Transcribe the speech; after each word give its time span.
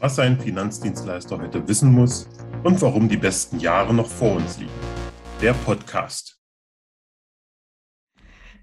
was 0.00 0.18
ein 0.18 0.40
Finanzdienstleister 0.40 1.38
heute 1.38 1.68
wissen 1.68 1.92
muss 1.92 2.26
und 2.64 2.80
warum 2.80 3.08
die 3.08 3.18
besten 3.18 3.60
Jahre 3.60 3.92
noch 3.92 4.08
vor 4.08 4.36
uns 4.36 4.56
liegen. 4.56 4.72
Der 5.42 5.52
Podcast. 5.52 6.40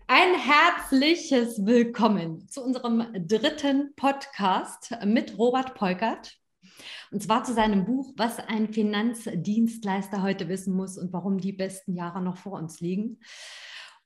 Ein 0.07 0.33
herzliches 0.33 1.63
Willkommen 1.63 2.47
zu 2.47 2.63
unserem 2.63 3.05
dritten 3.27 3.93
Podcast 3.95 4.97
mit 5.05 5.37
Robert 5.37 5.75
Polkert. 5.75 6.39
Und 7.11 7.21
zwar 7.21 7.43
zu 7.43 7.53
seinem 7.53 7.85
Buch, 7.85 8.13
was 8.17 8.39
ein 8.39 8.73
Finanzdienstleister 8.73 10.23
heute 10.23 10.49
wissen 10.49 10.73
muss 10.73 10.97
und 10.97 11.13
warum 11.13 11.37
die 11.37 11.53
besten 11.53 11.93
Jahre 11.93 12.21
noch 12.21 12.37
vor 12.37 12.53
uns 12.53 12.79
liegen. 12.79 13.19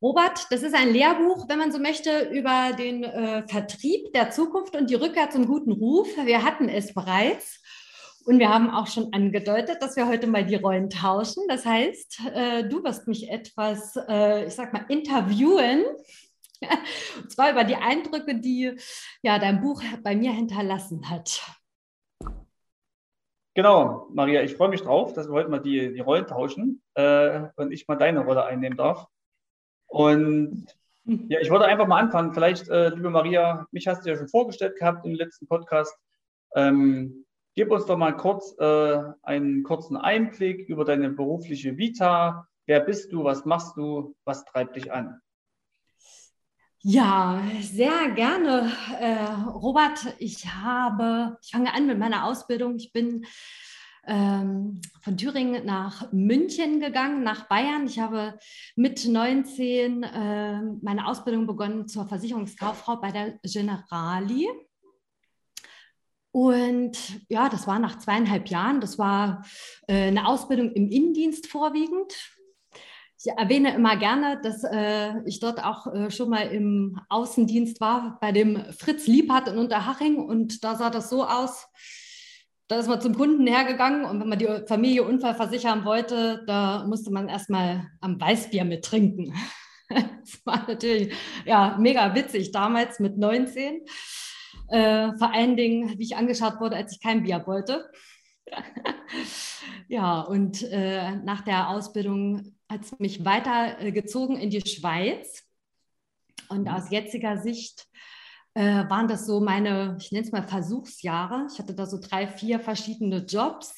Robert, 0.02 0.48
das 0.50 0.64
ist 0.64 0.74
ein 0.74 0.92
Lehrbuch, 0.92 1.48
wenn 1.48 1.60
man 1.60 1.72
so 1.72 1.78
möchte, 1.78 2.30
über 2.32 2.74
den 2.76 3.04
äh, 3.04 3.48
Vertrieb 3.48 4.12
der 4.14 4.32
Zukunft 4.32 4.76
und 4.76 4.90
die 4.90 4.96
Rückkehr 4.96 5.30
zum 5.30 5.46
guten 5.46 5.72
Ruf. 5.72 6.08
Wir 6.26 6.44
hatten 6.44 6.70
es 6.70 6.96
bereits 6.96 7.62
und 8.26 8.40
wir 8.40 8.50
haben 8.50 8.72
auch 8.72 8.88
schon 8.88 9.14
angedeutet, 9.14 9.78
dass 9.80 9.96
wir 9.96 10.08
heute 10.08 10.26
mal 10.26 10.44
die 10.44 10.56
Rollen 10.56 10.90
tauschen. 10.90 11.44
Das 11.48 11.68
heißt, 11.68 12.20
äh, 12.34 12.68
du 12.68 12.84
wirst 12.84 13.08
mich 13.08 13.30
etwas, 13.30 13.96
äh, 14.10 14.48
ich 14.48 14.56
sag 14.56 14.74
mal, 14.74 14.86
interviewen. 14.90 15.86
und 17.22 17.32
zwar 17.32 17.52
über 17.52 17.64
die 17.64 17.76
Eindrücke, 17.76 18.40
die 18.40 18.76
ja 19.22 19.38
dein 19.38 19.62
Buch 19.62 19.84
bei 20.02 20.16
mir 20.16 20.32
hinterlassen 20.32 21.12
hat. 21.12 21.44
Genau, 23.54 24.08
Maria, 24.12 24.42
ich 24.42 24.56
freue 24.56 24.70
mich 24.70 24.82
drauf, 24.82 25.14
dass 25.14 25.28
wir 25.28 25.34
heute 25.34 25.50
mal 25.50 25.60
die, 25.60 25.94
die 25.94 26.00
Rollen 26.00 26.26
tauschen 26.26 26.82
äh, 26.96 27.42
und 27.56 27.72
ich 27.72 27.88
mal 27.88 27.98
deine 27.98 28.22
Rolle 28.22 28.46
einnehmen 28.46 28.78
darf. 28.78 29.08
Und 29.92 30.68
ja, 31.04 31.40
ich 31.42 31.50
wollte 31.50 31.66
einfach 31.66 31.86
mal 31.86 32.00
anfangen. 32.00 32.34
Vielleicht, 32.34 32.70
äh, 32.70 32.90
liebe 32.90 33.10
Maria, 33.10 33.68
mich 33.72 33.88
hast 33.88 34.06
du 34.06 34.10
ja 34.10 34.16
schon 34.16 34.30
vorgestellt 34.30 34.78
gehabt 34.80 35.06
im 35.06 35.14
letzten 35.14 35.48
Podcast. 35.48 35.94
Ähm, 36.56 37.26
gib 37.56 37.72
uns 37.72 37.86
doch 37.86 37.98
mal 37.98 38.16
kurz 38.16 38.56
äh, 38.58 39.02
einen 39.22 39.64
kurzen 39.64 39.98
Einblick 39.98 40.70
über 40.70 40.86
deine 40.86 41.10
berufliche 41.10 41.78
Vita. 41.78 42.48
Wer 42.68 42.80
bist 42.80 43.12
du? 43.12 43.26
Was 43.26 43.44
machst 43.44 43.76
du? 43.76 44.16
Was 44.24 44.46
treibt 44.46 44.78
dich 44.78 44.94
an? 44.94 45.20
Ja, 46.84 47.44
sehr 47.60 48.12
gerne, 48.12 48.72
äh, 48.98 49.50
Robert. 49.50 50.16
Ich 50.20 50.48
habe, 50.48 51.38
ich 51.42 51.52
fange 51.52 51.74
an 51.74 51.86
mit 51.86 52.00
meiner 52.00 52.26
Ausbildung. 52.26 52.78
Ich 52.78 52.94
bin 52.94 53.26
ähm, 54.08 54.82
von 55.02 55.18
Thüringen 55.18 55.66
nach 55.66 56.12
München 56.12 56.80
gegangen, 56.80 57.24
nach 57.24 57.48
Bayern. 57.48 57.86
Ich 57.86 58.00
habe 58.00 58.38
mit 58.76 59.08
19 59.08 60.04
äh, 60.04 60.62
meine 60.82 61.08
Ausbildung 61.08 61.48
begonnen 61.48 61.88
zur 61.88 62.08
Versicherungskauffrau 62.08 62.98
bei 62.98 63.12
der 63.12 63.40
Generali. 63.44 64.48
Und 66.32 66.98
ja, 67.30 67.50
das 67.50 67.68
war 67.68 67.78
nach 67.80 68.00
zweieinhalb 68.00 68.48
Jahren. 68.48 68.80
Das 68.80 68.98
war 68.98 69.46
äh, 69.88 70.08
eine 70.08 70.28
Ausbildung 70.28 70.72
im 70.72 70.90
Innendienst 70.90 71.48
vorwiegend. 71.48 72.14
Ich 73.24 73.32
erwähne 73.32 73.76
immer 73.76 73.98
gerne, 73.98 74.40
dass 74.42 74.64
äh, 74.64 75.20
ich 75.26 75.40
dort 75.40 75.64
auch 75.64 75.86
äh, 75.94 76.10
schon 76.10 76.30
mal 76.30 76.48
im 76.48 77.00
Außendienst 77.10 77.80
war 77.80 78.18
bei 78.20 78.32
dem 78.32 78.64
Fritz 78.74 79.06
Liebhardt 79.06 79.50
in 79.50 79.60
Unterhaching. 79.60 80.18
Und 80.18 80.64
da 80.64 80.76
sah 80.76 80.90
das 80.90 81.10
so 81.10 81.24
aus, 81.24 81.68
da 82.72 82.80
ist 82.80 82.88
man 82.88 83.02
zum 83.02 83.18
Kunden 83.18 83.46
hergegangen 83.48 84.06
und 84.06 84.22
wenn 84.22 84.30
man 84.30 84.40
die 84.40 84.48
Familie 84.66 85.04
Unfall 85.04 85.36
versichern 85.36 85.84
wollte, 85.84 86.42
da 86.48 86.86
musste 86.88 87.12
man 87.12 87.28
erstmal 87.28 87.92
am 88.00 88.20
Weißbier 88.20 88.64
mit 88.64 88.86
trinken. 88.86 89.34
Das 89.94 90.40
war 90.46 90.66
natürlich 90.70 91.14
ja, 91.44 91.76
mega 91.78 92.16
witzig 92.16 92.54
damals 92.54 93.02
mit 93.02 93.18
19. 93.18 93.82
Äh, 94.70 95.12
vor 95.18 95.34
allen 95.34 95.58
Dingen, 95.58 96.00
wie 96.00 96.04
ich 96.04 96.16
angeschaut 96.16 96.62
wurde, 96.62 96.78
als 96.78 96.94
ich 96.94 97.02
kein 97.02 97.24
Bier 97.24 97.44
wollte. 97.46 97.92
ja, 99.90 100.22
und 100.22 100.64
äh, 100.64 101.18
nach 101.18 101.42
der 101.42 101.68
Ausbildung 101.68 102.56
hat 102.70 102.86
es 102.86 102.98
mich 103.00 103.26
weitergezogen 103.26 104.38
in 104.38 104.50
die 104.50 104.62
Schweiz. 104.62 105.44
Und 106.48 106.70
aus 106.70 106.90
jetziger 106.90 107.38
Sicht 107.38 107.90
äh, 108.54 108.90
waren 108.90 109.08
das 109.08 109.26
so 109.26 109.40
meine, 109.40 109.98
ich 110.00 110.12
nenne 110.12 110.26
es 110.26 110.32
mal 110.32 110.44
Versuchsjahre. 110.44 111.48
Ich 111.52 111.60
hatte 111.60 111.74
da 111.74 111.86
so 111.86 112.00
drei, 112.00 112.28
vier 112.28 112.60
verschiedene 112.60 113.18
Jobs 113.26 113.74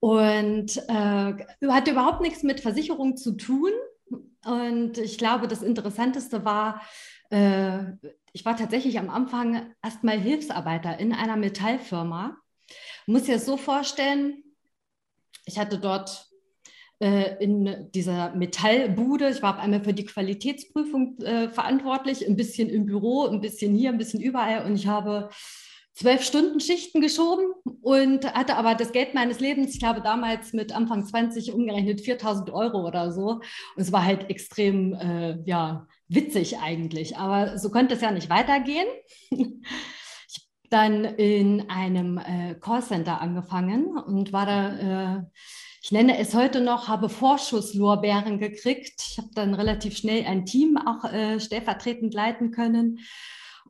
und 0.00 0.76
äh, 0.88 1.34
hatte 1.68 1.90
überhaupt 1.90 2.20
nichts 2.20 2.42
mit 2.42 2.60
Versicherung 2.60 3.16
zu 3.16 3.32
tun. 3.32 3.72
Und 4.44 4.98
ich 4.98 5.18
glaube, 5.18 5.48
das 5.48 5.62
Interessanteste 5.62 6.44
war, 6.44 6.82
äh, 7.30 7.92
ich 8.32 8.44
war 8.44 8.56
tatsächlich 8.56 8.98
am 8.98 9.10
Anfang 9.10 9.74
erstmal 9.82 10.18
Hilfsarbeiter 10.18 10.98
in 10.98 11.12
einer 11.12 11.36
Metallfirma. 11.36 12.36
Muss 13.06 13.24
dir 13.24 13.34
das 13.34 13.46
so 13.46 13.56
vorstellen, 13.56 14.42
ich 15.44 15.58
hatte 15.58 15.78
dort 15.78 16.27
in 17.00 17.90
dieser 17.94 18.34
Metallbude. 18.34 19.30
Ich 19.30 19.42
war 19.42 19.54
auf 19.54 19.62
einmal 19.62 19.84
für 19.84 19.92
die 19.92 20.04
Qualitätsprüfung 20.04 21.18
äh, 21.20 21.48
verantwortlich, 21.48 22.26
ein 22.26 22.34
bisschen 22.34 22.68
im 22.68 22.86
Büro, 22.86 23.26
ein 23.26 23.40
bisschen 23.40 23.74
hier, 23.74 23.90
ein 23.90 23.98
bisschen 23.98 24.20
überall. 24.20 24.66
Und 24.66 24.74
ich 24.74 24.88
habe 24.88 25.30
zwölf 25.98 26.22
Stunden 26.22 26.60
Schichten 26.60 27.00
geschoben 27.00 27.46
und 27.82 28.32
hatte 28.32 28.56
aber 28.56 28.76
das 28.76 28.92
Geld 28.92 29.14
meines 29.14 29.40
Lebens, 29.40 29.74
ich 29.74 29.80
glaube 29.80 30.00
damals 30.00 30.52
mit 30.52 30.72
Anfang 30.72 31.04
20 31.04 31.52
umgerechnet 31.52 32.00
4000 32.00 32.50
Euro 32.50 32.86
oder 32.86 33.10
so. 33.10 33.30
Und 33.30 33.42
es 33.76 33.90
war 33.90 34.04
halt 34.04 34.30
extrem, 34.30 34.94
äh, 34.94 35.38
ja, 35.44 35.88
witzig 36.06 36.58
eigentlich. 36.58 37.16
Aber 37.16 37.58
so 37.58 37.70
konnte 37.70 37.96
es 37.96 38.00
ja 38.00 38.12
nicht 38.12 38.30
weitergehen. 38.30 38.86
ich 39.30 39.40
habe 39.40 40.46
dann 40.70 41.04
in 41.04 41.68
einem 41.68 42.18
äh, 42.18 42.54
Callcenter 42.54 43.20
angefangen 43.20 43.98
und 43.98 44.32
war 44.32 44.46
da 44.46 45.16
äh, 45.16 45.22
ich 45.82 45.92
nenne 45.92 46.18
es 46.18 46.34
heute 46.34 46.60
noch, 46.60 46.88
habe 46.88 47.08
Vorschusslorbeeren 47.08 48.38
gekriegt. 48.38 49.02
Ich 49.10 49.18
habe 49.18 49.30
dann 49.34 49.54
relativ 49.54 49.96
schnell 49.96 50.26
ein 50.26 50.44
Team 50.44 50.76
auch 50.76 51.04
äh, 51.04 51.38
stellvertretend 51.40 52.12
leiten 52.14 52.50
können. 52.50 53.00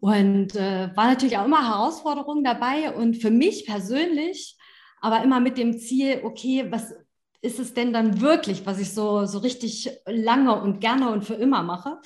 Und 0.01 0.55
äh, 0.55 0.91
war 0.97 1.07
natürlich 1.07 1.37
auch 1.37 1.45
immer 1.45 1.69
Herausforderungen 1.69 2.45
dabei. 2.45 2.95
Und 2.95 3.17
für 3.17 3.31
mich 3.31 3.67
persönlich, 3.67 4.57
aber 5.01 5.23
immer 5.23 5.41
mit 5.41 5.59
dem 5.59 5.79
Ziel, 5.79 6.23
okay, 6.25 6.67
was 6.71 6.95
ist 7.41 7.59
es 7.59 7.75
denn 7.75 7.93
dann 7.93 8.21
wirklich, 8.21 8.67
was 8.67 8.81
ich 8.81 8.93
so, 8.93 9.27
so 9.27 9.39
richtig 9.39 9.91
lange 10.07 10.61
und 10.61 10.81
gerne 10.81 11.11
und 11.11 11.25
für 11.25 11.35
immer 11.35 11.63
mache? 11.63 12.01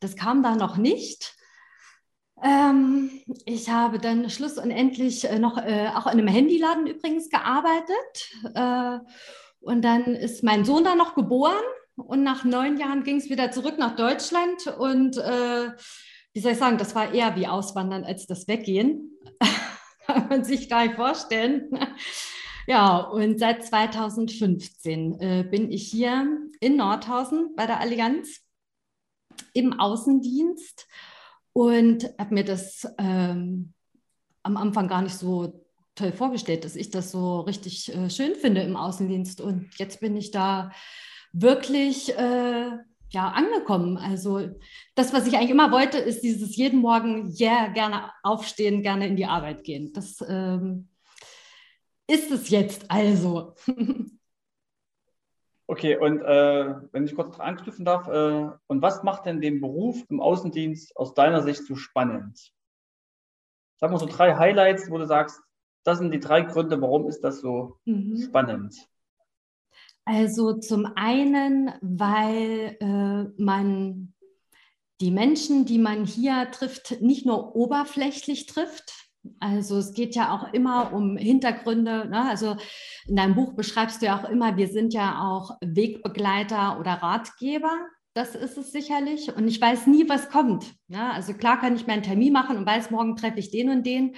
Das 0.00 0.16
kam 0.16 0.42
da 0.42 0.54
noch 0.54 0.76
nicht. 0.76 1.34
Ähm, 2.42 3.10
ich 3.46 3.70
habe 3.70 3.98
dann 3.98 4.28
schluss 4.28 4.58
und 4.58 4.70
endlich 4.70 5.24
äh, 5.24 5.38
noch 5.38 5.56
äh, 5.56 5.88
auch 5.94 6.06
in 6.06 6.12
einem 6.12 6.28
Handyladen 6.28 6.86
übrigens 6.86 7.30
gearbeitet. 7.30 8.30
Äh, 8.54 8.98
und 9.66 9.82
dann 9.82 10.14
ist 10.14 10.44
mein 10.44 10.64
Sohn 10.64 10.84
da 10.84 10.94
noch 10.94 11.16
geboren 11.16 11.64
und 11.96 12.22
nach 12.22 12.44
neun 12.44 12.76
Jahren 12.76 13.02
ging 13.02 13.16
es 13.16 13.28
wieder 13.28 13.50
zurück 13.50 13.78
nach 13.78 13.96
Deutschland. 13.96 14.68
Und 14.78 15.16
äh, 15.16 15.72
wie 16.32 16.40
soll 16.40 16.52
ich 16.52 16.58
sagen, 16.58 16.78
das 16.78 16.94
war 16.94 17.12
eher 17.12 17.34
wie 17.34 17.48
Auswandern 17.48 18.04
als 18.04 18.26
das 18.26 18.46
Weggehen. 18.46 19.18
Kann 20.06 20.28
man 20.28 20.44
sich 20.44 20.68
gar 20.68 20.84
nicht 20.84 20.94
vorstellen. 20.94 21.68
Ja, 22.68 22.98
und 22.98 23.40
seit 23.40 23.64
2015 23.64 25.20
äh, 25.20 25.44
bin 25.50 25.72
ich 25.72 25.88
hier 25.88 26.28
in 26.60 26.76
Nordhausen 26.76 27.54
bei 27.56 27.66
der 27.66 27.80
Allianz 27.80 28.42
im 29.52 29.78
Außendienst 29.78 30.86
und 31.52 32.04
habe 32.18 32.34
mir 32.34 32.44
das 32.44 32.86
ähm, 32.98 33.72
am 34.44 34.56
Anfang 34.56 34.86
gar 34.86 35.02
nicht 35.02 35.16
so 35.16 35.65
toll 35.96 36.12
vorgestellt, 36.12 36.64
dass 36.64 36.76
ich 36.76 36.90
das 36.90 37.10
so 37.10 37.40
richtig 37.40 37.92
äh, 37.94 38.08
schön 38.10 38.36
finde 38.36 38.60
im 38.60 38.76
Außendienst. 38.76 39.40
Und 39.40 39.70
jetzt 39.78 40.00
bin 40.00 40.16
ich 40.16 40.30
da 40.30 40.70
wirklich 41.32 42.16
äh, 42.16 42.70
ja, 43.10 43.28
angekommen. 43.28 43.96
Also 43.96 44.48
das, 44.94 45.12
was 45.12 45.26
ich 45.26 45.36
eigentlich 45.36 45.50
immer 45.50 45.72
wollte, 45.72 45.98
ist 45.98 46.22
dieses 46.22 46.56
jeden 46.56 46.80
Morgen, 46.80 47.30
ja, 47.30 47.64
yeah, 47.64 47.68
gerne 47.68 48.10
aufstehen, 48.22 48.82
gerne 48.82 49.06
in 49.06 49.16
die 49.16 49.26
Arbeit 49.26 49.64
gehen. 49.64 49.92
Das 49.92 50.24
ähm, 50.28 50.88
ist 52.06 52.30
es 52.30 52.50
jetzt 52.50 52.90
also. 52.90 53.54
okay, 55.66 55.96
und 55.96 56.20
äh, 56.20 56.74
wenn 56.92 57.04
ich 57.04 57.14
kurz 57.14 57.38
anknüpfen 57.38 57.84
darf, 57.84 58.08
äh, 58.08 58.50
und 58.66 58.82
was 58.82 59.02
macht 59.02 59.26
denn 59.26 59.40
den 59.40 59.60
Beruf 59.60 60.04
im 60.08 60.20
Außendienst 60.20 60.96
aus 60.96 61.14
deiner 61.14 61.42
Sicht 61.42 61.64
so 61.64 61.76
spannend? 61.76 62.52
Sag 63.78 63.90
mal 63.90 63.98
so 63.98 64.06
drei 64.06 64.34
Highlights, 64.34 64.90
wo 64.90 64.98
du 64.98 65.06
sagst, 65.06 65.40
das 65.86 65.98
sind 65.98 66.12
die 66.12 66.20
drei 66.20 66.42
Gründe, 66.42 66.80
warum 66.82 67.08
ist 67.08 67.20
das 67.20 67.40
so 67.40 67.78
mhm. 67.84 68.16
spannend? 68.20 68.74
Also 70.04 70.54
zum 70.54 70.86
einen, 70.96 71.72
weil 71.80 72.76
äh, 72.80 73.42
man 73.42 74.14
die 75.00 75.10
Menschen, 75.10 75.64
die 75.64 75.78
man 75.78 76.04
hier 76.04 76.50
trifft, 76.50 77.00
nicht 77.00 77.26
nur 77.26 77.54
oberflächlich 77.54 78.46
trifft. 78.46 78.94
Also 79.40 79.78
es 79.78 79.92
geht 79.92 80.14
ja 80.14 80.34
auch 80.34 80.52
immer 80.52 80.92
um 80.92 81.16
Hintergründe. 81.16 82.08
Ne? 82.08 82.28
Also 82.28 82.56
in 83.06 83.16
deinem 83.16 83.34
Buch 83.34 83.54
beschreibst 83.54 84.00
du 84.00 84.06
ja 84.06 84.18
auch 84.18 84.28
immer, 84.28 84.56
wir 84.56 84.68
sind 84.68 84.94
ja 84.94 85.22
auch 85.22 85.56
Wegbegleiter 85.60 86.78
oder 86.80 86.94
Ratgeber. 86.94 87.76
Das 88.14 88.34
ist 88.34 88.56
es 88.56 88.72
sicherlich. 88.72 89.34
Und 89.36 89.46
ich 89.46 89.60
weiß 89.60 89.86
nie, 89.86 90.08
was 90.08 90.30
kommt. 90.30 90.72
Ne? 90.88 91.12
Also 91.12 91.34
klar 91.34 91.60
kann 91.60 91.76
ich 91.76 91.86
meinen 91.86 92.02
Termin 92.02 92.32
machen 92.32 92.56
und 92.56 92.66
weiß, 92.66 92.90
morgen 92.90 93.16
treffe 93.16 93.38
ich 93.38 93.50
den 93.50 93.68
und 93.70 93.84
den. 93.84 94.16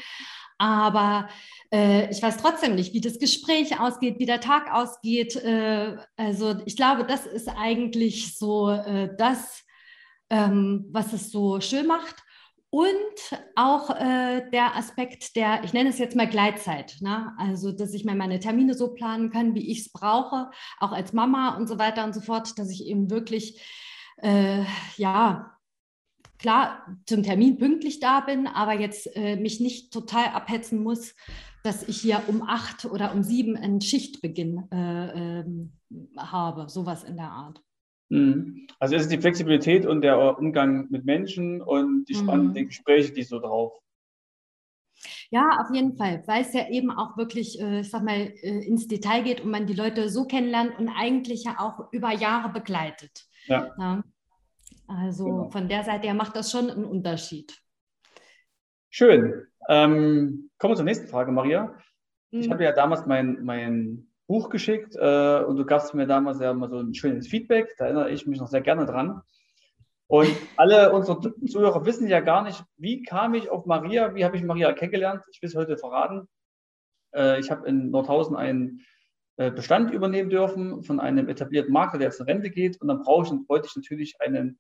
Aber 0.59 1.29
äh, 1.73 2.11
ich 2.11 2.21
weiß 2.21 2.37
trotzdem 2.39 2.75
nicht, 2.75 2.93
wie 2.93 3.01
das 3.01 3.19
Gespräch 3.19 3.81
ausgeht, 3.81 4.19
wie 4.19 4.27
der 4.27 4.41
Tag 4.41 4.73
ausgeht. 4.73 5.37
Äh, 5.37 5.97
also 6.17 6.57
ich 6.67 6.77
glaube, 6.77 7.05
das 7.05 7.27
ist 7.27 7.49
eigentlich 7.49 8.37
so 8.37 8.71
äh, 8.71 9.15
das, 9.17 9.65
ähm, 10.31 10.87
was 10.91 11.13
es 11.13 11.31
so 11.31 11.61
schön 11.61 11.87
macht. 11.87 12.17
Und 12.71 12.93
auch 13.57 13.89
äh, 13.89 14.51
der 14.51 14.77
Aspekt 14.77 15.37
der, 15.37 15.65
ich 15.65 15.73
nenne 15.73 15.89
es 15.89 15.99
jetzt 15.99 16.15
mal 16.15 16.29
Gleitzeit, 16.29 16.97
ne? 17.01 17.33
also 17.39 17.73
dass 17.73 17.95
ich 17.95 18.05
mir 18.05 18.15
meine 18.15 18.41
Termine 18.41 18.75
so 18.75 18.93
planen 18.93 19.31
kann, 19.31 19.55
wie 19.55 19.71
ich 19.71 19.87
es 19.87 19.93
brauche, 19.93 20.51
auch 20.79 20.93
als 20.93 21.15
Mama 21.15 21.57
und 21.57 21.67
so 21.67 21.79
weiter 21.79 22.05
und 22.05 22.15
so 22.15 22.21
fort, 22.21 22.59
dass 22.59 22.69
ich 22.69 22.85
eben 22.85 23.09
wirklich, 23.09 23.59
äh, 24.19 24.65
ja, 24.99 25.58
klar 26.39 26.99
zum 27.07 27.23
Termin 27.23 27.59
pünktlich 27.59 28.01
da 28.01 28.21
bin, 28.21 28.47
aber 28.47 28.75
jetzt 28.75 29.15
äh, 29.17 29.37
mich 29.37 29.61
nicht 29.61 29.93
total 29.93 30.27
abhetzen 30.27 30.83
muss, 30.83 31.15
dass 31.63 31.87
ich 31.89 32.01
hier 32.01 32.23
um 32.29 32.43
acht 32.43 32.85
oder 32.85 33.13
um 33.15 33.23
sieben 33.23 33.57
einen 33.57 33.81
Schichtbeginn 33.81 34.71
äh, 34.71 35.41
ähm, 35.41 35.73
habe, 36.17 36.69
sowas 36.69 37.05
in 37.05 37.17
der 37.17 37.31
Art. 37.31 37.63
Mhm. 38.09 38.67
Also 38.79 38.97
es 38.97 39.03
ist 39.03 39.13
die 39.13 39.19
Flexibilität 39.19 39.87
und 39.87 40.03
der 40.03 40.39
Umgang 40.39 40.87
mit 40.91 41.05
Menschen 41.05 41.61
und 41.61 42.07
die 42.07 42.15
spannenden 42.15 42.65
mhm. 42.65 42.69
Gespräche, 42.69 43.13
die 43.13 43.23
so 43.23 43.39
drauf. 43.39 43.73
Ja, 45.31 45.61
auf 45.61 45.75
jeden 45.75 45.97
Fall, 45.97 46.23
weil 46.27 46.43
es 46.43 46.53
ja 46.55 46.69
eben 46.71 46.91
auch 46.91 47.17
wirklich, 47.17 47.61
äh, 47.61 47.81
ich 47.81 47.91
sag 47.91 48.03
mal, 48.03 48.33
äh, 48.43 48.67
ins 48.67 48.89
Detail 48.89 49.23
geht 49.23 49.41
und 49.41 49.51
man 49.51 49.67
die 49.67 49.75
Leute 49.75 50.09
so 50.09 50.25
kennenlernt 50.25 50.79
und 50.79 50.89
eigentlich 50.89 51.45
ja 51.45 51.57
auch 51.59 51.93
über 51.93 52.13
Jahre 52.13 52.49
begleitet. 52.49 53.27
Ja. 53.47 53.75
ja. 53.79 54.03
Also 54.89 55.25
genau. 55.25 55.51
von 55.51 55.69
der 55.69 55.85
Seite 55.85 56.07
her 56.07 56.15
macht 56.15 56.35
das 56.35 56.51
schon 56.51 56.71
einen 56.71 56.85
Unterschied. 56.85 57.57
Schön. 58.91 59.47
Ähm, 59.69 60.51
kommen 60.59 60.73
wir 60.73 60.77
zur 60.77 60.85
nächsten 60.85 61.09
Frage, 61.09 61.31
Maria. 61.31 61.75
Mhm. 62.31 62.41
Ich 62.41 62.51
habe 62.51 62.65
ja 62.65 62.73
damals 62.73 63.07
mein, 63.07 63.45
mein 63.45 64.09
Buch 64.27 64.49
geschickt 64.49 64.97
äh, 64.97 65.43
und 65.45 65.57
du 65.57 65.65
gabst 65.65 65.95
mir 65.95 66.07
damals 66.07 66.41
ja 66.41 66.55
mal 66.55 66.71
so 66.71 66.79
ein 66.79 66.95
schönes 66.95 67.29
Feedback. 67.29 67.75
Da 67.79 67.85
erinnere 67.85 68.11
ich 68.11 68.27
mich 68.27 68.41
noch 68.41 68.49
sehr 68.49 68.63
gerne 68.63 68.87
dran. 68.87 69.21
Und 70.07 70.35
alle 70.57 70.91
unsere 70.93 71.21
Zuhörer 71.47 71.85
wissen 71.85 72.09
ja 72.09 72.21
gar 72.21 72.43
nicht, 72.43 72.65
wie 72.79 73.03
kam 73.03 73.35
ich 73.35 73.51
auf 73.51 73.67
Maria, 73.67 74.15
wie 74.15 74.25
habe 74.25 74.39
ich 74.39 74.43
Maria 74.43 74.73
kennengelernt. 74.73 75.23
Ich 75.31 75.43
will 75.43 75.49
es 75.49 75.55
heute 75.55 75.77
verraten. 75.77 76.29
Äh, 77.15 77.41
ich 77.41 77.51
habe 77.51 77.69
in 77.69 77.91
Nordhausen 77.91 78.35
einen 78.35 78.87
äh, 79.37 79.51
Bestand 79.51 79.91
übernehmen 79.91 80.31
dürfen 80.31 80.83
von 80.83 80.99
einem 80.99 81.29
etablierten 81.29 81.73
Makler, 81.73 81.99
der 81.99 82.09
jetzt 82.09 82.21
in 82.21 82.27
Rente 82.27 82.49
geht. 82.49 82.81
Und 82.81 82.89
dann 82.89 83.03
brauche 83.03 83.27
ich, 83.27 83.49
wollte 83.49 83.69
ich 83.69 83.77
natürlich 83.77 84.21
einen, 84.21 84.59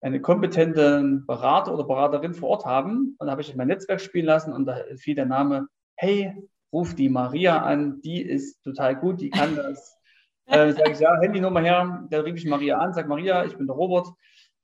einen 0.00 0.22
kompetenten 0.22 1.26
Berater 1.26 1.72
oder 1.72 1.84
Beraterin 1.84 2.34
vor 2.34 2.50
Ort 2.50 2.66
haben. 2.66 3.16
Und 3.18 3.20
dann 3.20 3.30
habe 3.30 3.42
ich 3.42 3.54
mein 3.56 3.68
Netzwerk 3.68 4.00
spielen 4.00 4.26
lassen 4.26 4.52
und 4.52 4.66
da 4.66 4.76
fiel 4.96 5.14
der 5.14 5.26
Name, 5.26 5.68
hey, 5.96 6.34
ruf 6.72 6.94
die 6.94 7.08
Maria 7.08 7.62
an, 7.62 8.00
die 8.02 8.22
ist 8.22 8.62
total 8.62 8.96
gut, 8.96 9.20
die 9.20 9.30
kann 9.30 9.56
das. 9.56 9.96
äh, 10.46 10.72
sage 10.72 10.92
ich, 10.92 11.00
ja, 11.00 11.18
Handynummer 11.20 11.60
her, 11.60 12.06
dann 12.10 12.20
rief 12.20 12.36
ich 12.36 12.46
Maria 12.46 12.78
an, 12.78 12.92
sage 12.92 13.08
Maria, 13.08 13.44
ich 13.44 13.56
bin 13.56 13.66
der 13.66 13.76
Robert. 13.76 14.06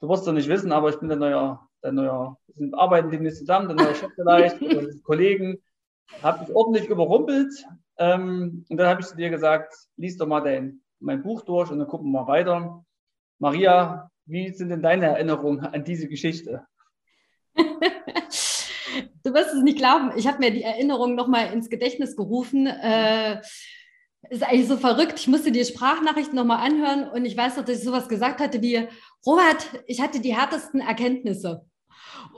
Du 0.00 0.08
wirst 0.08 0.26
doch 0.26 0.32
nicht 0.32 0.48
wissen, 0.48 0.72
aber 0.72 0.90
ich 0.90 0.98
bin 0.98 1.08
der 1.08 1.18
neue, 1.18 1.58
der 1.82 1.92
neue, 1.92 2.36
wir 2.54 2.78
arbeiten 2.78 3.10
demnächst 3.10 3.40
zusammen, 3.40 3.68
der 3.68 3.76
neue 3.84 3.94
Chef 3.94 4.12
vielleicht, 4.14 4.58
Kollegen. 5.04 5.62
Habe 6.22 6.44
ich 6.44 6.54
ordentlich 6.54 6.88
überrumpelt. 6.88 7.52
Ähm, 7.98 8.64
und 8.68 8.76
dann 8.76 8.88
habe 8.88 9.00
ich 9.00 9.06
zu 9.06 9.16
dir 9.16 9.30
gesagt, 9.30 9.74
lies 9.96 10.18
doch 10.18 10.26
mal 10.26 10.40
dein, 10.40 10.80
mein 11.00 11.22
Buch 11.22 11.42
durch 11.42 11.70
und 11.70 11.78
dann 11.78 11.88
gucken 11.88 12.10
wir 12.10 12.20
mal 12.20 12.26
weiter. 12.26 12.84
Maria, 13.38 14.10
wie 14.26 14.52
sind 14.52 14.68
denn 14.68 14.82
deine 14.82 15.06
Erinnerungen 15.06 15.60
an 15.60 15.84
diese 15.84 16.08
Geschichte? 16.08 16.66
du 19.24 19.34
wirst 19.34 19.54
es 19.54 19.62
nicht 19.62 19.78
glauben, 19.78 20.12
ich 20.16 20.26
habe 20.26 20.38
mir 20.38 20.50
die 20.50 20.62
Erinnerung 20.62 21.14
nochmal 21.14 21.52
ins 21.52 21.70
Gedächtnis 21.70 22.16
gerufen. 22.16 22.66
Äh, 22.66 23.40
ist 24.30 24.42
eigentlich 24.44 24.68
so 24.68 24.76
verrückt. 24.76 25.18
Ich 25.18 25.28
musste 25.28 25.50
die 25.50 25.64
Sprachnachrichten 25.64 26.36
nochmal 26.36 26.64
anhören 26.64 27.08
und 27.08 27.24
ich 27.24 27.36
weiß 27.36 27.56
noch, 27.56 27.64
dass 27.64 27.78
ich 27.78 27.84
sowas 27.84 28.08
gesagt 28.08 28.40
hatte 28.40 28.62
wie, 28.62 28.88
Robert, 29.26 29.66
ich 29.86 30.00
hatte 30.00 30.20
die 30.20 30.34
härtesten 30.36 30.80
Erkenntnisse. 30.80 31.66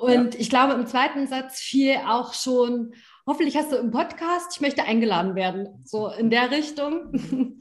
Und 0.00 0.34
ja. 0.34 0.40
ich 0.40 0.50
glaube, 0.50 0.72
im 0.74 0.86
zweiten 0.86 1.26
Satz 1.26 1.60
fiel 1.60 1.96
auch 2.06 2.32
schon, 2.32 2.94
hoffentlich 3.26 3.56
hast 3.56 3.70
du 3.70 3.76
im 3.76 3.90
Podcast, 3.90 4.52
ich 4.54 4.60
möchte 4.60 4.84
eingeladen 4.84 5.34
werden. 5.34 5.82
So 5.84 6.08
in 6.08 6.30
der 6.30 6.50
Richtung. 6.50 7.60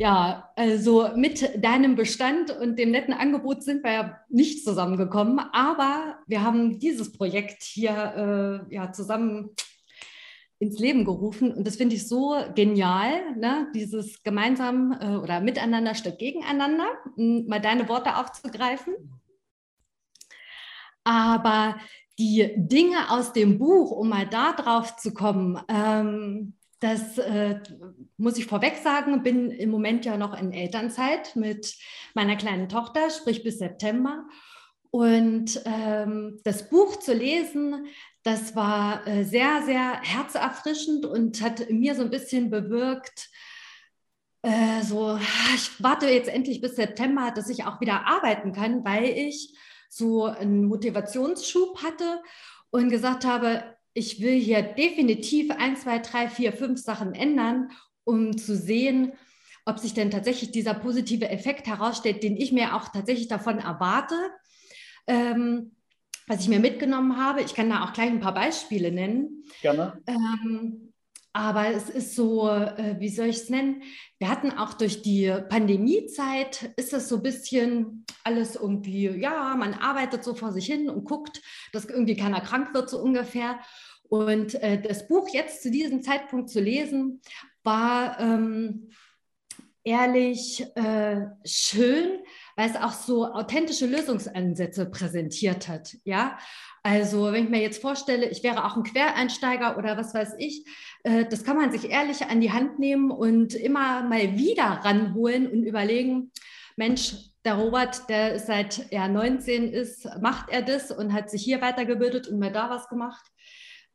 Ja, 0.00 0.52
also 0.54 1.08
mit 1.16 1.64
deinem 1.64 1.96
Bestand 1.96 2.52
und 2.52 2.78
dem 2.78 2.92
netten 2.92 3.12
Angebot 3.12 3.64
sind 3.64 3.82
wir 3.82 3.92
ja 3.92 4.20
nicht 4.28 4.62
zusammengekommen, 4.64 5.40
aber 5.52 6.20
wir 6.28 6.44
haben 6.44 6.78
dieses 6.78 7.10
Projekt 7.10 7.64
hier 7.64 8.62
äh, 8.70 8.74
ja, 8.74 8.92
zusammen 8.92 9.50
ins 10.60 10.78
Leben 10.78 11.04
gerufen 11.04 11.52
und 11.52 11.66
das 11.66 11.74
finde 11.74 11.96
ich 11.96 12.06
so 12.06 12.36
genial, 12.54 13.34
ne? 13.34 13.72
dieses 13.74 14.22
gemeinsam 14.22 14.96
äh, 15.00 15.16
oder 15.16 15.40
miteinander 15.40 15.96
statt 15.96 16.20
gegeneinander, 16.20 16.86
mal 17.16 17.60
deine 17.60 17.88
Worte 17.88 18.18
aufzugreifen. 18.18 18.94
Aber 21.02 21.76
die 22.20 22.52
Dinge 22.56 23.10
aus 23.10 23.32
dem 23.32 23.58
Buch, 23.58 23.90
um 23.90 24.10
mal 24.10 24.28
da 24.28 24.52
drauf 24.52 24.94
zu 24.96 25.12
kommen, 25.12 25.60
ähm, 25.68 26.54
das 26.80 27.18
äh, 27.18 27.60
muss 28.16 28.38
ich 28.38 28.46
vorweg 28.46 28.76
sagen, 28.76 29.22
bin 29.22 29.50
im 29.50 29.70
Moment 29.70 30.04
ja 30.04 30.16
noch 30.16 30.38
in 30.38 30.52
Elternzeit 30.52 31.34
mit 31.34 31.74
meiner 32.14 32.36
kleinen 32.36 32.68
Tochter, 32.68 33.10
sprich 33.10 33.42
bis 33.42 33.58
September. 33.58 34.26
Und 34.90 35.60
ähm, 35.66 36.40
das 36.44 36.70
Buch 36.70 36.96
zu 36.96 37.12
lesen, 37.12 37.86
das 38.22 38.54
war 38.56 39.06
äh, 39.06 39.24
sehr, 39.24 39.62
sehr 39.64 40.00
herzerfrischend 40.02 41.04
und 41.04 41.42
hat 41.42 41.68
mir 41.70 41.94
so 41.94 42.02
ein 42.02 42.10
bisschen 42.10 42.48
bewirkt, 42.48 43.28
äh, 44.42 44.82
so, 44.82 45.18
ich 45.54 45.82
warte 45.82 46.08
jetzt 46.08 46.28
endlich 46.28 46.60
bis 46.60 46.76
September, 46.76 47.32
dass 47.34 47.50
ich 47.50 47.64
auch 47.64 47.80
wieder 47.80 48.06
arbeiten 48.06 48.52
kann, 48.52 48.84
weil 48.84 49.04
ich 49.04 49.56
so 49.88 50.24
einen 50.24 50.66
Motivationsschub 50.66 51.82
hatte 51.82 52.22
und 52.70 52.88
gesagt 52.88 53.24
habe, 53.24 53.76
ich 53.98 54.20
will 54.20 54.38
hier 54.38 54.62
definitiv 54.62 55.50
ein, 55.50 55.76
zwei, 55.76 55.98
drei, 55.98 56.28
vier, 56.28 56.52
fünf 56.52 56.80
Sachen 56.80 57.14
ändern, 57.14 57.70
um 58.04 58.38
zu 58.38 58.56
sehen, 58.56 59.12
ob 59.66 59.78
sich 59.78 59.92
denn 59.92 60.10
tatsächlich 60.10 60.52
dieser 60.52 60.74
positive 60.74 61.28
Effekt 61.28 61.66
herausstellt, 61.66 62.22
den 62.22 62.36
ich 62.36 62.52
mir 62.52 62.74
auch 62.74 62.88
tatsächlich 62.88 63.28
davon 63.28 63.58
erwarte. 63.58 64.14
Ähm, 65.06 65.72
was 66.28 66.40
ich 66.40 66.48
mir 66.48 66.60
mitgenommen 66.60 67.16
habe. 67.16 67.42
Ich 67.42 67.54
kann 67.54 67.70
da 67.70 67.84
auch 67.84 67.94
gleich 67.94 68.10
ein 68.10 68.20
paar 68.20 68.34
Beispiele 68.34 68.92
nennen. 68.92 69.44
Gerne. 69.62 70.00
Ähm, 70.06 70.92
aber 71.32 71.68
es 71.68 71.88
ist 71.88 72.14
so, 72.14 72.48
äh, 72.48 72.96
wie 72.98 73.08
soll 73.08 73.26
ich 73.26 73.36
es 73.36 73.48
nennen? 73.48 73.82
Wir 74.18 74.28
hatten 74.28 74.50
auch 74.50 74.74
durch 74.74 75.02
die 75.02 75.32
Pandemiezeit, 75.48 76.72
ist 76.76 76.92
das 76.92 77.08
so 77.08 77.16
ein 77.16 77.22
bisschen 77.22 78.04
alles 78.24 78.56
irgendwie, 78.56 79.08
ja, 79.08 79.54
man 79.56 79.74
arbeitet 79.74 80.24
so 80.24 80.34
vor 80.34 80.52
sich 80.52 80.66
hin 80.66 80.90
und 80.90 81.04
guckt, 81.04 81.40
dass 81.72 81.84
irgendwie 81.84 82.16
keiner 82.16 82.40
krank 82.40 82.74
wird, 82.74 82.90
so 82.90 82.98
ungefähr. 82.98 83.58
Und 84.08 84.54
äh, 84.62 84.80
das 84.80 85.06
Buch 85.06 85.28
jetzt 85.32 85.62
zu 85.62 85.70
diesem 85.70 86.02
Zeitpunkt 86.02 86.50
zu 86.50 86.60
lesen, 86.60 87.20
war 87.62 88.18
ähm, 88.20 88.90
ehrlich 89.84 90.64
äh, 90.76 91.26
schön, 91.44 92.18
weil 92.56 92.70
es 92.70 92.76
auch 92.76 92.92
so 92.92 93.26
authentische 93.26 93.86
Lösungsansätze 93.86 94.86
präsentiert 94.86 95.68
hat. 95.68 95.96
Ja, 96.04 96.38
also 96.82 97.32
wenn 97.32 97.44
ich 97.44 97.50
mir 97.50 97.60
jetzt 97.60 97.82
vorstelle, 97.82 98.28
ich 98.28 98.42
wäre 98.42 98.64
auch 98.64 98.76
ein 98.76 98.82
Quereinsteiger 98.82 99.76
oder 99.76 99.96
was 99.96 100.14
weiß 100.14 100.34
ich, 100.38 100.66
äh, 101.04 101.26
das 101.26 101.44
kann 101.44 101.56
man 101.56 101.70
sich 101.70 101.90
ehrlich 101.90 102.26
an 102.26 102.40
die 102.40 102.52
Hand 102.52 102.78
nehmen 102.78 103.10
und 103.10 103.54
immer 103.54 104.02
mal 104.02 104.36
wieder 104.36 104.64
ranholen 104.64 105.46
und 105.46 105.64
überlegen, 105.64 106.32
Mensch, 106.76 107.14
der 107.44 107.54
Robert, 107.54 108.08
der 108.08 108.38
seit 108.38 108.92
er 108.92 109.08
19 109.08 109.72
ist, 109.72 110.08
macht 110.20 110.50
er 110.50 110.62
das 110.62 110.90
und 110.90 111.12
hat 111.12 111.30
sich 111.30 111.42
hier 111.42 111.60
weitergebildet 111.60 112.28
und 112.28 112.38
mir 112.38 112.52
da 112.52 112.70
was 112.70 112.88
gemacht 112.88 113.24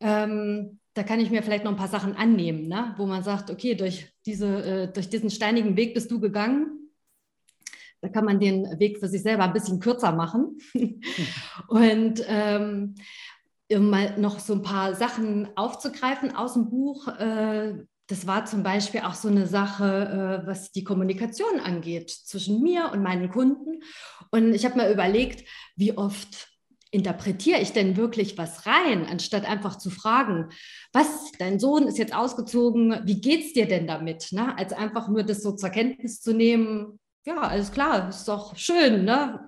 ähm, 0.04 0.80
da 0.94 1.02
kann 1.04 1.20
ich 1.20 1.32
mir 1.32 1.42
vielleicht 1.42 1.64
noch 1.64 1.72
ein 1.72 1.78
paar 1.78 1.88
Sachen 1.88 2.16
annehmen, 2.16 2.68
ne? 2.68 2.94
wo 2.98 3.06
man 3.06 3.24
sagt, 3.24 3.50
okay, 3.50 3.74
durch, 3.74 4.14
diese, 4.26 4.64
äh, 4.64 4.94
durch 4.94 5.10
diesen 5.10 5.32
steinigen 5.32 5.76
Weg 5.76 5.96
bist 5.96 6.12
du 6.12 6.20
gegangen. 6.20 6.92
Da 8.02 8.10
kann 8.10 8.26
man 8.26 8.40
den 8.40 8.66
Weg 8.80 9.00
für 9.00 9.08
sich 9.08 9.24
selber 9.24 9.46
ein 9.46 9.54
bisschen 9.54 9.80
kürzer 9.80 10.12
machen. 10.12 10.58
Und 11.68 12.24
ähm, 12.28 12.96
mal 13.72 14.20
noch 14.20 14.40
so 14.40 14.54
ein 14.54 14.62
paar 14.62 14.94
Sachen 14.94 15.48
aufzugreifen 15.58 16.36
aus 16.36 16.54
dem 16.54 16.70
Buch, 16.70 17.08
äh, 17.08 17.76
das 18.08 18.28
war 18.28 18.46
zum 18.46 18.64
Beispiel 18.64 19.02
auch 19.02 19.14
so 19.14 19.30
eine 19.30 19.48
Sache, 19.48 20.44
äh, 20.44 20.48
was 20.48 20.72
die 20.72 20.84
Kommunikation 20.84 21.60
angeht 21.62 22.12
zwischen 22.12 22.62
mir 22.62 22.92
und 22.92 23.02
meinen 23.02 23.30
Kunden. 23.30 23.82
Und 24.30 24.54
ich 24.54 24.66
habe 24.66 24.78
mir 24.78 24.92
überlegt, 24.92 25.48
wie 25.76 25.98
oft 25.98 26.50
interpretiere 26.94 27.60
ich 27.60 27.74
denn 27.74 27.98
wirklich 27.98 28.38
was 28.38 28.68
rein, 28.68 29.08
anstatt 29.10 29.50
einfach 29.50 29.78
zu 29.78 29.90
fragen, 29.90 30.50
was, 30.94 31.32
dein 31.40 31.60
Sohn 31.60 31.88
ist 31.88 31.98
jetzt 31.98 32.16
ausgezogen, 32.16 33.02
wie 33.06 33.20
geht 33.20 33.46
es 33.46 33.54
dir 33.54 33.68
denn 33.68 33.88
damit? 33.88 34.28
Ne? 34.32 34.56
Als 34.58 34.74
einfach 34.74 35.08
nur 35.10 35.24
das 35.24 35.42
so 35.42 35.54
zur 35.54 35.70
Kenntnis 35.70 36.22
zu 36.22 36.34
nehmen, 36.34 37.00
ja, 37.26 37.38
alles 37.38 37.72
klar, 37.72 38.10
ist 38.10 38.28
doch 38.28 38.56
schön, 38.56 39.06
ne? 39.06 39.48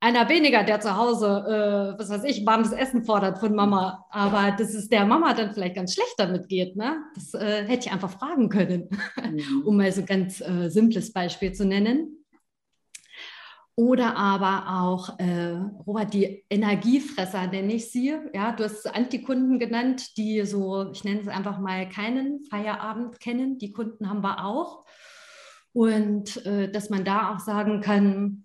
einer 0.00 0.28
weniger, 0.28 0.64
der 0.64 0.80
zu 0.80 0.96
Hause, 0.96 1.94
äh, 1.96 1.98
was 1.98 2.10
weiß 2.10 2.24
ich, 2.24 2.44
warmes 2.44 2.72
Essen 2.72 3.04
fordert 3.04 3.38
von 3.38 3.54
Mama, 3.54 4.04
aber 4.10 4.54
dass 4.58 4.74
es 4.74 4.88
der 4.88 5.06
Mama 5.06 5.32
dann 5.32 5.54
vielleicht 5.54 5.76
ganz 5.76 5.94
schlecht 5.94 6.14
damit 6.18 6.48
geht, 6.48 6.76
ne? 6.76 7.04
das 7.14 7.32
äh, 7.34 7.64
hätte 7.64 7.86
ich 7.86 7.92
einfach 7.92 8.10
fragen 8.10 8.50
können, 8.50 8.90
mhm. 9.16 9.62
um 9.64 9.76
mal 9.76 9.92
so 9.92 10.00
ein 10.00 10.06
ganz 10.06 10.42
äh, 10.42 10.68
simples 10.68 11.12
Beispiel 11.12 11.52
zu 11.52 11.64
nennen. 11.64 12.21
Oder 13.82 14.16
aber 14.16 14.80
auch, 14.80 15.18
äh, 15.18 15.56
Robert, 15.84 16.14
die 16.14 16.44
Energiefresser 16.48 17.48
nenne 17.48 17.72
ich 17.72 17.90
sie. 17.90 18.14
Ja, 18.32 18.52
du 18.52 18.62
hast 18.62 18.86
Antikunden 18.86 19.58
genannt, 19.58 20.16
die 20.16 20.46
so, 20.46 20.92
ich 20.92 21.02
nenne 21.02 21.22
es 21.22 21.26
einfach 21.26 21.58
mal, 21.58 21.88
keinen 21.88 22.44
Feierabend 22.44 23.18
kennen. 23.18 23.58
Die 23.58 23.72
Kunden 23.72 24.08
haben 24.08 24.22
wir 24.22 24.44
auch. 24.44 24.84
Und 25.72 26.46
äh, 26.46 26.70
dass 26.70 26.90
man 26.90 27.04
da 27.04 27.34
auch 27.34 27.40
sagen 27.40 27.80
kann, 27.80 28.44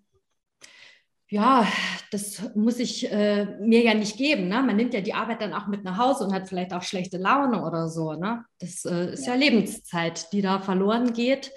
ja, 1.27 1.67
das 2.09 2.55
muss 2.55 2.79
ich 2.79 3.11
äh, 3.11 3.45
mir 3.59 3.83
ja 3.83 3.93
nicht 3.93 4.17
geben. 4.17 4.47
Ne? 4.47 4.63
Man 4.63 4.75
nimmt 4.75 4.95
ja 4.95 5.01
die 5.01 5.13
Arbeit 5.13 5.41
dann 5.41 5.53
auch 5.53 5.67
mit 5.67 5.83
nach 5.83 5.99
Hause 5.99 6.25
und 6.25 6.33
hat 6.33 6.49
vielleicht 6.49 6.73
auch 6.73 6.81
schlechte 6.81 7.19
Laune 7.19 7.63
oder 7.63 7.89
so. 7.89 8.13
Ne? 8.13 8.43
Das 8.57 8.85
äh, 8.85 9.13
ist 9.13 9.27
ja. 9.27 9.33
ja. 9.35 9.39
Lebenszeit, 9.39 10.33
die 10.33 10.41
da 10.41 10.61
verloren 10.61 11.13
geht. 11.13 11.51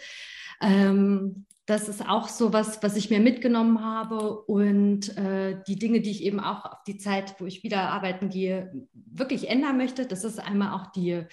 Ähm, 0.61 1.47
das 1.71 1.89
ist 1.89 2.09
auch 2.09 2.27
so 2.27 2.53
was, 2.53 2.83
was 2.83 2.97
ich 2.97 3.11
mir 3.11 3.21
mitgenommen 3.21 3.85
habe 3.85 4.43
und 4.43 5.17
äh, 5.17 5.63
die 5.69 5.79
Dinge, 5.79 6.01
die 6.01 6.11
ich 6.11 6.25
eben 6.25 6.41
auch 6.41 6.65
auf 6.65 6.83
die 6.83 6.99
Zeit, 6.99 7.37
wo 7.39 7.47
ich 7.47 7.63
wieder 7.63 7.91
arbeiten 7.91 8.29
gehe, 8.29 8.89
wirklich 8.93 9.49
ändern 9.49 9.77
möchte. 9.77 10.05
Das 10.05 10.25
ist 10.25 10.41
einmal 10.41 10.75
auch 10.75 10.91
die, 10.91 11.25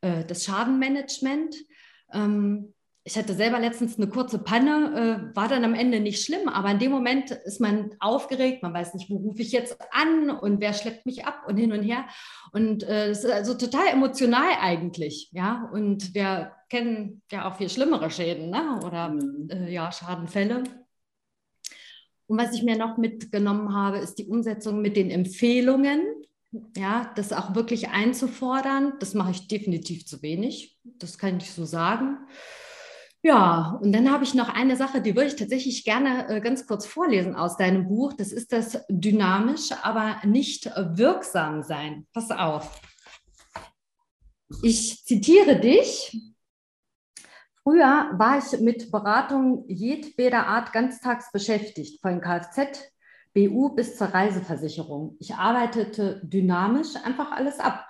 äh, 0.00 0.24
das 0.26 0.44
Schadenmanagement. 0.44 1.54
Ähm, 2.12 2.74
ich 3.08 3.16
hatte 3.16 3.32
selber 3.32 3.58
letztens 3.58 3.96
eine 3.96 4.06
kurze 4.06 4.38
Panne, 4.38 5.30
äh, 5.32 5.34
war 5.34 5.48
dann 5.48 5.64
am 5.64 5.72
Ende 5.72 5.98
nicht 5.98 6.22
schlimm, 6.22 6.46
aber 6.46 6.70
in 6.70 6.78
dem 6.78 6.92
Moment 6.92 7.30
ist 7.30 7.58
man 7.58 7.90
aufgeregt, 8.00 8.62
man 8.62 8.74
weiß 8.74 8.92
nicht, 8.92 9.08
wo 9.08 9.16
rufe 9.16 9.40
ich 9.40 9.50
jetzt 9.50 9.78
an 9.92 10.28
und 10.28 10.60
wer 10.60 10.74
schleppt 10.74 11.06
mich 11.06 11.24
ab 11.26 11.44
und 11.48 11.56
hin 11.56 11.72
und 11.72 11.82
her. 11.82 12.04
Und 12.52 12.82
äh, 12.82 13.08
es 13.08 13.24
ist 13.24 13.30
also 13.30 13.54
total 13.54 13.86
emotional 13.94 14.50
eigentlich, 14.60 15.30
ja. 15.32 15.70
Und 15.72 16.14
wir 16.14 16.52
kennen 16.68 17.22
ja 17.32 17.50
auch 17.50 17.56
viel 17.56 17.70
schlimmere 17.70 18.10
Schäden, 18.10 18.50
ne? 18.50 18.78
Oder 18.84 19.08
mhm. 19.08 19.48
äh, 19.50 19.72
ja, 19.72 19.90
Schadenfälle. 19.90 20.64
Und 22.26 22.38
was 22.38 22.52
ich 22.52 22.62
mir 22.62 22.76
noch 22.76 22.98
mitgenommen 22.98 23.74
habe, 23.74 23.96
ist 23.98 24.16
die 24.16 24.26
Umsetzung 24.26 24.82
mit 24.82 24.98
den 24.98 25.10
Empfehlungen. 25.10 26.02
Ja, 26.76 27.10
das 27.16 27.32
auch 27.32 27.54
wirklich 27.54 27.88
einzufordern, 27.88 28.94
das 29.00 29.14
mache 29.14 29.30
ich 29.30 29.48
definitiv 29.48 30.06
zu 30.06 30.20
wenig. 30.20 30.78
Das 30.84 31.16
kann 31.16 31.38
ich 31.38 31.52
so 31.52 31.64
sagen. 31.64 32.18
Ja, 33.22 33.78
und 33.82 33.92
dann 33.92 34.10
habe 34.12 34.22
ich 34.22 34.34
noch 34.34 34.48
eine 34.48 34.76
Sache, 34.76 35.00
die 35.00 35.16
würde 35.16 35.28
ich 35.28 35.36
tatsächlich 35.36 35.84
gerne 35.84 36.28
äh, 36.28 36.40
ganz 36.40 36.66
kurz 36.66 36.86
vorlesen 36.86 37.34
aus 37.34 37.56
deinem 37.56 37.88
Buch. 37.88 38.12
Das 38.12 38.30
ist 38.30 38.52
das 38.52 38.84
dynamisch, 38.88 39.72
aber 39.82 40.16
nicht 40.24 40.66
wirksam 40.76 41.62
sein. 41.62 42.06
Pass 42.12 42.30
auf. 42.30 42.80
Ich 44.62 45.04
zitiere 45.04 45.58
dich. 45.58 46.16
Früher 47.64 48.10
war 48.14 48.38
ich 48.38 48.60
mit 48.60 48.90
Beratung 48.90 49.64
jedweder 49.68 50.46
Art 50.46 50.72
ganztags 50.72 51.30
beschäftigt, 51.32 52.00
von 52.00 52.20
Kfz, 52.20 52.88
BU 53.34 53.74
bis 53.74 53.96
zur 53.96 54.06
Reiseversicherung. 54.06 55.16
Ich 55.18 55.34
arbeitete 55.34 56.20
dynamisch 56.24 56.94
einfach 57.04 57.32
alles 57.32 57.58
ab 57.58 57.87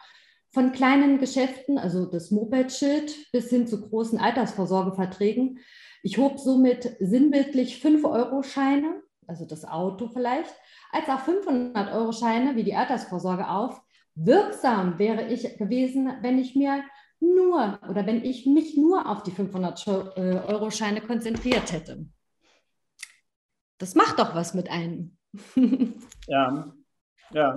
von 0.58 0.72
kleinen 0.72 1.20
Geschäften, 1.20 1.78
also 1.78 2.04
das 2.04 2.32
Moped-Schild, 2.32 3.30
bis 3.30 3.48
hin 3.48 3.68
zu 3.68 3.80
großen 3.80 4.18
Altersvorsorgeverträgen. 4.18 5.60
Ich 6.02 6.18
hob 6.18 6.40
somit 6.40 6.96
sinnbildlich 6.98 7.80
5-Euro-Scheine, 7.80 9.00
also 9.28 9.44
das 9.44 9.64
Auto 9.64 10.08
vielleicht, 10.08 10.52
als 10.90 11.08
auch 11.08 11.20
500-Euro-Scheine 11.20 12.56
wie 12.56 12.64
die 12.64 12.74
Altersvorsorge 12.74 13.48
auf. 13.48 13.80
Wirksam 14.16 14.98
wäre 14.98 15.28
ich 15.28 15.58
gewesen, 15.58 16.10
wenn 16.22 16.40
ich 16.40 16.56
mir 16.56 16.82
nur 17.20 17.78
oder 17.88 18.04
wenn 18.04 18.24
ich 18.24 18.44
mich 18.44 18.76
nur 18.76 19.08
auf 19.08 19.22
die 19.22 19.30
500-Euro-Scheine 19.30 21.02
konzentriert 21.02 21.70
hätte. 21.70 22.04
Das 23.78 23.94
macht 23.94 24.18
doch 24.18 24.34
was 24.34 24.54
mit 24.54 24.68
einem. 24.72 25.16
ja, 26.26 26.74
ja. 27.30 27.54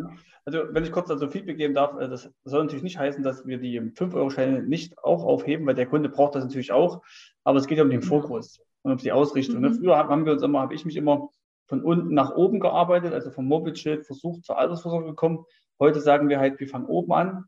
Also, 0.53 0.74
wenn 0.74 0.84
ich 0.84 0.91
kurz 0.91 1.08
dazu 1.08 1.29
Feedback 1.29 1.58
geben 1.58 1.74
darf, 1.74 1.98
äh, 1.98 2.10
das 2.10 2.29
soll 2.43 2.63
natürlich 2.63 2.84
nicht 2.84 3.00
heißen, 3.00 3.24
dass 3.24 3.46
wir 3.46 3.58
die 3.58 3.79
5-Euro-Scheine 3.79 4.63
nicht 4.63 4.98
auch 4.98 5.24
aufheben, 5.24 5.65
weil 5.65 5.75
der 5.75 5.86
Kunde 5.86 6.10
braucht 6.10 6.36
das 6.36 6.43
natürlich 6.43 6.74
auch. 6.74 7.01
Aber 7.46 7.58
es 7.58 7.67
geht 7.67 7.77
ja 7.77 7.84
um 7.86 7.89
den 7.89 8.01
Fokus 8.01 8.62
und 8.81 8.91
um 8.91 8.98
die 8.98 9.13
Ausrichtung. 9.13 9.62
Ne? 9.62 9.70
Mhm. 9.70 9.75
Früher 9.75 9.98
haben 9.98 10.25
wir 10.25 10.34
uns 10.34 10.43
immer, 10.43 10.60
habe 10.60 10.74
ich 10.74 10.84
mich 10.84 10.98
immer 10.98 11.29
von 11.67 11.81
unten 11.81 12.13
nach 12.13 12.36
oben 12.36 12.60
gearbeitet, 12.60 13.13
also 13.13 13.31
vom 13.31 13.46
Mobile-Schild 13.46 14.05
versucht 14.05 14.43
zur 14.43 14.58
Altersvorsorge 14.58 15.08
gekommen. 15.08 15.46
Heute 15.79 16.01
sagen 16.01 16.27
wir 16.27 16.39
halt, 16.39 16.60
wir 16.60 16.67
fangen 16.67 16.86
oben 16.86 17.13
an. 17.13 17.46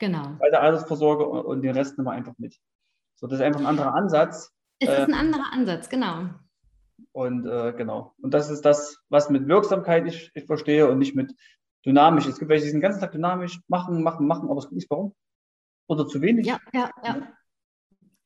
Genau. 0.00 0.36
Bei 0.40 0.50
der 0.50 0.62
Altersvorsorge 0.62 1.24
und 1.24 1.62
den 1.62 1.76
Rest 1.76 1.96
nehmen 1.96 2.08
wir 2.08 2.12
einfach 2.12 2.34
mit. 2.38 2.58
So, 3.14 3.28
das 3.28 3.38
ist 3.38 3.44
einfach 3.44 3.60
ein 3.60 3.66
anderer 3.66 3.94
Ansatz. 3.94 4.50
Es 4.80 4.88
ist 4.88 4.98
ein 4.98 5.14
anderer 5.14 5.52
Ansatz, 5.52 5.88
genau. 5.88 6.30
Und 7.12 7.46
äh, 7.46 7.72
genau. 7.72 8.14
Und 8.20 8.34
das 8.34 8.50
ist 8.50 8.62
das, 8.62 8.98
was 9.10 9.30
mit 9.30 9.46
Wirksamkeit 9.46 10.06
ich, 10.08 10.32
ich 10.34 10.46
verstehe 10.46 10.88
und 10.88 10.98
nicht 10.98 11.14
mit 11.14 11.32
dynamisch. 11.84 12.26
Es 12.26 12.38
gibt 12.38 12.48
welche, 12.48 12.66
die 12.66 12.72
den 12.72 12.80
ganzen 12.80 13.00
Tag 13.00 13.12
dynamisch, 13.12 13.60
machen, 13.68 14.02
machen, 14.02 14.26
machen, 14.26 14.48
aber 14.48 14.58
es 14.58 14.64
gibt 14.64 14.76
nicht 14.76 14.90
warum. 14.90 15.14
Oder 15.88 16.06
zu 16.06 16.20
wenig. 16.22 16.46
Ja, 16.46 16.58
ja, 16.72 16.90
ja. 17.04 17.28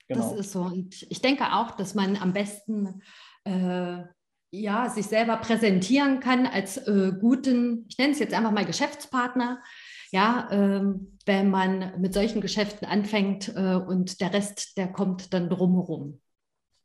Genau. 0.08 0.30
Das 0.30 0.40
ist 0.40 0.52
so. 0.52 0.62
Und 0.62 1.02
ich 1.10 1.20
denke 1.20 1.44
auch, 1.52 1.72
dass 1.72 1.94
man 1.94 2.16
am 2.16 2.32
besten 2.32 3.02
äh, 3.44 4.04
ja, 4.50 4.88
sich 4.88 5.06
selber 5.06 5.36
präsentieren 5.38 6.20
kann 6.20 6.46
als 6.46 6.76
äh, 6.86 7.12
guten, 7.18 7.86
ich 7.88 7.98
nenne 7.98 8.12
es 8.12 8.18
jetzt 8.18 8.34
einfach 8.34 8.52
mal 8.52 8.64
Geschäftspartner. 8.64 9.62
Ja, 10.12 10.48
ähm, 10.52 11.18
wenn 11.26 11.50
man 11.50 12.00
mit 12.00 12.14
solchen 12.14 12.40
Geschäften 12.40 12.86
anfängt 12.86 13.48
äh, 13.56 13.75
und 13.75 14.20
der 14.20 14.32
Rest, 14.32 14.78
der 14.78 14.92
kommt 14.92 15.34
dann 15.34 15.50
drumherum. 15.50 16.20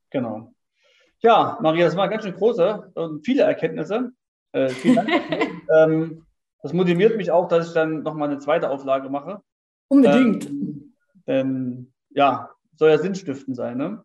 Genau. 0.09 0.53
Ja, 1.19 1.59
Maria, 1.61 1.85
das 1.85 1.95
waren 1.95 2.09
ganz 2.09 2.23
schön 2.23 2.33
große 2.33 2.91
und 2.95 3.23
viele 3.23 3.43
Erkenntnisse. 3.43 4.11
Äh, 4.53 4.69
vielen 4.69 4.95
Dank. 4.95 5.09
ähm, 5.77 6.25
das 6.61 6.73
motiviert 6.73 7.17
mich 7.17 7.31
auch, 7.31 7.47
dass 7.47 7.69
ich 7.69 7.73
dann 7.73 8.03
nochmal 8.03 8.29
eine 8.29 8.39
zweite 8.39 8.69
Auflage 8.69 9.09
mache. 9.09 9.41
Unbedingt. 9.87 10.45
Ähm, 10.45 10.93
denn 11.27 11.93
ja, 12.09 12.49
soll 12.75 12.89
ja 12.89 12.97
sinnstiftend 12.97 13.55
sein. 13.55 13.77
Ne? 13.77 14.03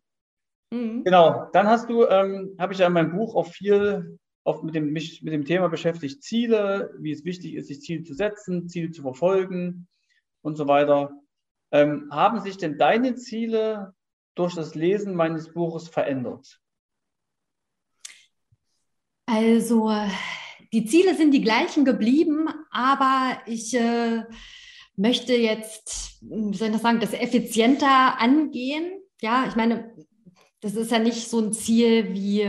Mhm. 0.72 1.04
Genau, 1.04 1.48
dann 1.52 1.66
hast 1.66 1.88
du, 1.88 2.06
ähm, 2.06 2.56
habe 2.58 2.72
ich 2.72 2.78
ja 2.78 2.86
in 2.86 2.92
meinem 2.92 3.12
Buch 3.12 3.34
auch 3.34 3.46
viel 3.46 4.18
auf 4.44 4.62
mit 4.62 4.74
dem, 4.74 4.92
mich 4.92 5.22
mit 5.22 5.32
dem 5.32 5.44
Thema 5.44 5.68
beschäftigt, 5.68 6.22
Ziele, 6.22 6.94
wie 6.98 7.10
es 7.10 7.24
wichtig 7.24 7.54
ist, 7.54 7.66
sich 7.66 7.80
Ziele 7.80 8.04
zu 8.04 8.14
setzen, 8.14 8.68
Ziele 8.68 8.92
zu 8.92 9.02
verfolgen 9.02 9.88
und 10.42 10.56
so 10.56 10.68
weiter. 10.68 11.10
Ähm, 11.72 12.08
haben 12.12 12.40
sich 12.40 12.56
denn 12.56 12.78
deine 12.78 13.16
Ziele 13.16 13.92
durch 14.36 14.54
das 14.54 14.76
Lesen 14.76 15.16
meines 15.16 15.52
Buches 15.52 15.88
verändert? 15.88 16.60
Also 19.26 19.90
die 20.72 20.84
Ziele 20.84 21.14
sind 21.14 21.32
die 21.32 21.42
gleichen 21.42 21.84
geblieben, 21.84 22.48
aber 22.70 23.38
ich 23.46 23.74
äh, 23.74 24.24
möchte 24.96 25.34
jetzt, 25.34 26.18
wie 26.22 26.56
soll 26.56 26.68
ich 26.68 26.74
das 26.74 26.82
sagen, 26.82 27.00
das 27.00 27.12
effizienter 27.12 28.20
angehen. 28.20 28.90
Ja, 29.20 29.44
ich 29.48 29.56
meine, 29.56 29.92
das 30.60 30.74
ist 30.74 30.90
ja 30.90 30.98
nicht 30.98 31.28
so 31.28 31.40
ein 31.40 31.52
Ziel 31.52 32.12
wie 32.12 32.48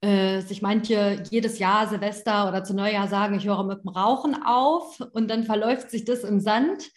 äh, 0.00 0.40
sich 0.42 0.60
manche 0.60 1.22
jedes 1.30 1.58
Jahr 1.58 1.88
Silvester 1.88 2.48
oder 2.48 2.62
zu 2.62 2.74
Neujahr 2.74 3.08
sagen, 3.08 3.36
ich 3.36 3.46
höre 3.46 3.64
mit 3.64 3.82
dem 3.82 3.88
Rauchen 3.88 4.34
auf 4.42 5.00
und 5.12 5.30
dann 5.30 5.44
verläuft 5.44 5.90
sich 5.90 6.04
das 6.04 6.24
im 6.24 6.40
Sand. 6.40 6.90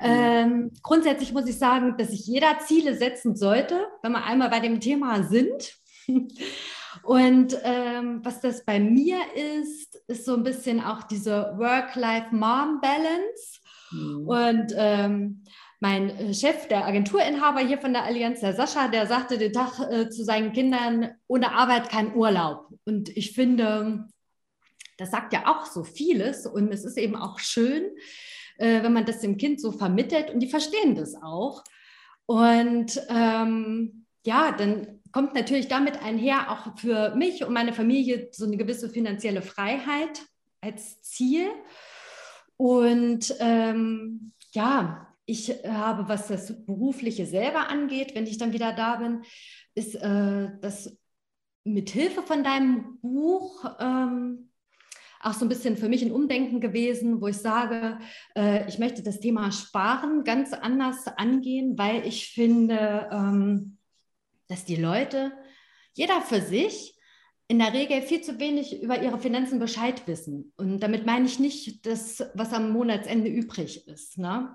Mhm. 0.00 0.06
Ähm, 0.06 0.70
grundsätzlich 0.82 1.32
muss 1.32 1.46
ich 1.46 1.58
sagen, 1.58 1.96
dass 1.96 2.10
sich 2.10 2.26
jeder 2.26 2.58
Ziele 2.58 2.96
setzen 2.96 3.36
sollte, 3.36 3.86
wenn 4.02 4.12
wir 4.12 4.24
einmal 4.24 4.50
bei 4.50 4.60
dem 4.60 4.80
Thema 4.80 5.22
sind. 5.22 5.76
Und 7.02 7.56
ähm, 7.62 8.20
was 8.22 8.40
das 8.40 8.64
bei 8.64 8.80
mir 8.80 9.18
ist, 9.60 9.96
ist 10.06 10.24
so 10.24 10.34
ein 10.34 10.42
bisschen 10.42 10.80
auch 10.80 11.02
diese 11.04 11.54
Work-Life-Mom-Balance. 11.56 13.60
Mhm. 13.90 14.28
Und 14.28 14.74
ähm, 14.76 15.44
mein 15.80 16.32
Chef, 16.32 16.68
der 16.68 16.86
Agenturinhaber 16.86 17.60
hier 17.60 17.78
von 17.78 17.92
der 17.92 18.04
Allianz, 18.04 18.40
der 18.40 18.54
Sascha, 18.54 18.88
der 18.88 19.06
sagte 19.06 19.36
den 19.36 19.52
Tag 19.52 19.78
äh, 19.90 20.08
zu 20.08 20.24
seinen 20.24 20.52
Kindern, 20.52 21.10
ohne 21.26 21.52
Arbeit 21.52 21.88
kein 21.88 22.14
Urlaub. 22.14 22.68
Und 22.84 23.08
ich 23.16 23.32
finde, 23.32 24.06
das 24.96 25.10
sagt 25.10 25.32
ja 25.32 25.46
auch 25.46 25.66
so 25.66 25.82
vieles 25.82 26.46
und 26.46 26.72
es 26.72 26.84
ist 26.84 26.98
eben 26.98 27.16
auch 27.16 27.40
schön, 27.40 27.84
äh, 28.58 28.82
wenn 28.82 28.92
man 28.92 29.06
das 29.06 29.20
dem 29.20 29.36
Kind 29.36 29.60
so 29.60 29.72
vermittelt 29.72 30.30
und 30.30 30.40
die 30.40 30.48
verstehen 30.48 30.94
das 30.94 31.16
auch. 31.20 31.64
Und 32.26 33.00
ähm, 33.08 34.06
ja, 34.24 34.52
dann 34.52 35.01
kommt 35.12 35.34
natürlich 35.34 35.68
damit 35.68 36.02
einher, 36.02 36.50
auch 36.50 36.76
für 36.78 37.14
mich 37.14 37.44
und 37.44 37.52
meine 37.52 37.72
Familie 37.72 38.28
so 38.32 38.46
eine 38.46 38.56
gewisse 38.56 38.88
finanzielle 38.88 39.42
Freiheit 39.42 40.22
als 40.60 41.02
Ziel. 41.02 41.48
Und 42.56 43.34
ähm, 43.40 44.32
ja, 44.52 45.08
ich 45.26 45.50
habe, 45.66 46.08
was 46.08 46.28
das 46.28 46.64
Berufliche 46.64 47.26
selber 47.26 47.68
angeht, 47.68 48.14
wenn 48.14 48.26
ich 48.26 48.38
dann 48.38 48.52
wieder 48.52 48.72
da 48.72 48.96
bin, 48.96 49.22
ist 49.74 49.94
äh, 49.94 50.50
das 50.60 50.96
mit 51.64 51.90
Hilfe 51.90 52.22
von 52.22 52.42
deinem 52.42 52.98
Buch 53.00 53.64
ähm, 53.78 54.50
auch 55.20 55.34
so 55.34 55.44
ein 55.44 55.48
bisschen 55.48 55.76
für 55.76 55.88
mich 55.88 56.02
ein 56.02 56.10
Umdenken 56.10 56.60
gewesen, 56.60 57.20
wo 57.20 57.28
ich 57.28 57.36
sage, 57.36 57.98
äh, 58.36 58.68
ich 58.68 58.78
möchte 58.80 59.02
das 59.02 59.20
Thema 59.20 59.52
Sparen 59.52 60.24
ganz 60.24 60.52
anders 60.52 61.06
angehen, 61.06 61.78
weil 61.78 62.04
ich 62.06 62.30
finde, 62.30 63.08
ähm, 63.12 63.78
dass 64.52 64.66
die 64.66 64.76
Leute, 64.76 65.32
jeder 65.94 66.20
für 66.20 66.42
sich, 66.42 66.94
in 67.48 67.58
der 67.58 67.72
Regel 67.72 68.02
viel 68.02 68.20
zu 68.20 68.38
wenig 68.38 68.82
über 68.82 69.02
ihre 69.02 69.18
Finanzen 69.18 69.58
Bescheid 69.58 70.06
wissen. 70.06 70.52
Und 70.56 70.80
damit 70.80 71.06
meine 71.06 71.26
ich 71.26 71.38
nicht 71.38 71.86
das, 71.86 72.22
was 72.34 72.52
am 72.52 72.70
Monatsende 72.70 73.28
übrig 73.28 73.88
ist. 73.88 74.18
Ne? 74.18 74.54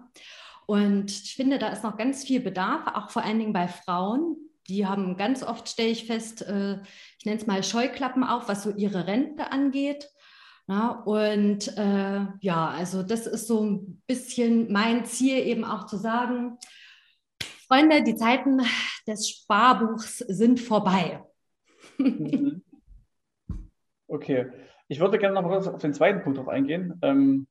Und 0.68 1.12
ich 1.12 1.36
finde, 1.36 1.58
da 1.58 1.70
ist 1.70 1.84
noch 1.84 1.98
ganz 1.98 2.24
viel 2.24 2.40
Bedarf, 2.40 2.88
auch 2.94 3.10
vor 3.10 3.24
allen 3.24 3.40
Dingen 3.40 3.54
bei 3.54 3.68
Frauen. 3.68 4.36
Die 4.68 4.86
haben 4.86 5.18
ganz 5.18 5.44
oft, 5.44 5.68
stelle 5.68 5.90
ich 5.90 6.06
fest, 6.06 6.44
äh, 6.44 6.80
ich 7.18 7.26
nenne 7.26 7.38
es 7.38 7.48
mal 7.48 7.64
Scheuklappen 7.64 8.24
auf, 8.24 8.48
was 8.48 8.64
so 8.64 8.72
ihre 8.72 9.08
Rente 9.08 9.52
angeht. 9.52 10.10
Ja, 10.68 10.90
und 10.90 11.76
äh, 11.78 12.26
ja, 12.42 12.68
also 12.70 13.02
das 13.02 13.26
ist 13.26 13.48
so 13.48 13.64
ein 13.64 14.02
bisschen 14.06 14.72
mein 14.72 15.06
Ziel, 15.06 15.38
eben 15.38 15.64
auch 15.64 15.86
zu 15.88 15.98
sagen, 15.98 16.58
Freunde, 17.68 18.02
die 18.04 18.16
Zeiten 18.16 18.62
des 19.08 19.30
Sparbuchs 19.30 20.20
sind 20.20 20.60
vorbei. 20.60 21.24
Mhm. 21.98 22.64
Okay, 24.08 24.48
ich 24.88 25.00
würde 25.00 25.18
gerne 25.18 25.42
noch 25.42 25.50
kurz 25.50 25.68
auf 25.68 25.82
den 25.82 25.94
zweiten 25.94 26.22
Punkt 26.22 26.38
drauf 26.38 26.48
eingehen. 26.48 26.98
Ähm, 27.02 27.48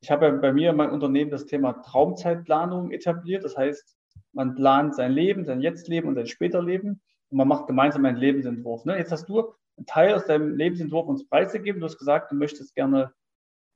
ich 0.00 0.10
habe 0.10 0.26
ja 0.26 0.32
bei 0.32 0.52
mir 0.52 0.70
in 0.70 0.76
meinem 0.76 0.92
Unternehmen 0.92 1.30
das 1.30 1.46
Thema 1.46 1.74
Traumzeitplanung 1.74 2.90
etabliert. 2.90 3.44
Das 3.44 3.56
heißt, 3.56 3.96
man 4.32 4.54
plant 4.54 4.94
sein 4.94 5.12
Leben, 5.12 5.44
sein 5.44 5.60
Jetztleben 5.60 6.08
und 6.08 6.16
sein 6.16 6.26
Späterleben 6.26 7.00
und 7.30 7.38
man 7.38 7.48
macht 7.48 7.66
gemeinsam 7.66 8.04
einen 8.04 8.16
Lebensentwurf. 8.16 8.84
Ne? 8.84 8.98
Jetzt 8.98 9.12
hast 9.12 9.28
du 9.28 9.52
einen 9.76 9.86
Teil 9.86 10.14
aus 10.14 10.26
deinem 10.26 10.56
Lebensentwurf 10.56 11.06
uns 11.06 11.28
preisgegeben. 11.28 11.80
Du 11.80 11.86
hast 11.86 11.98
gesagt, 11.98 12.32
du 12.32 12.36
möchtest 12.36 12.74
gerne 12.74 13.12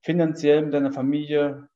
finanziell 0.03 0.63
mit 0.63 0.75
deiner 0.75 0.93
Familie 0.93 1.69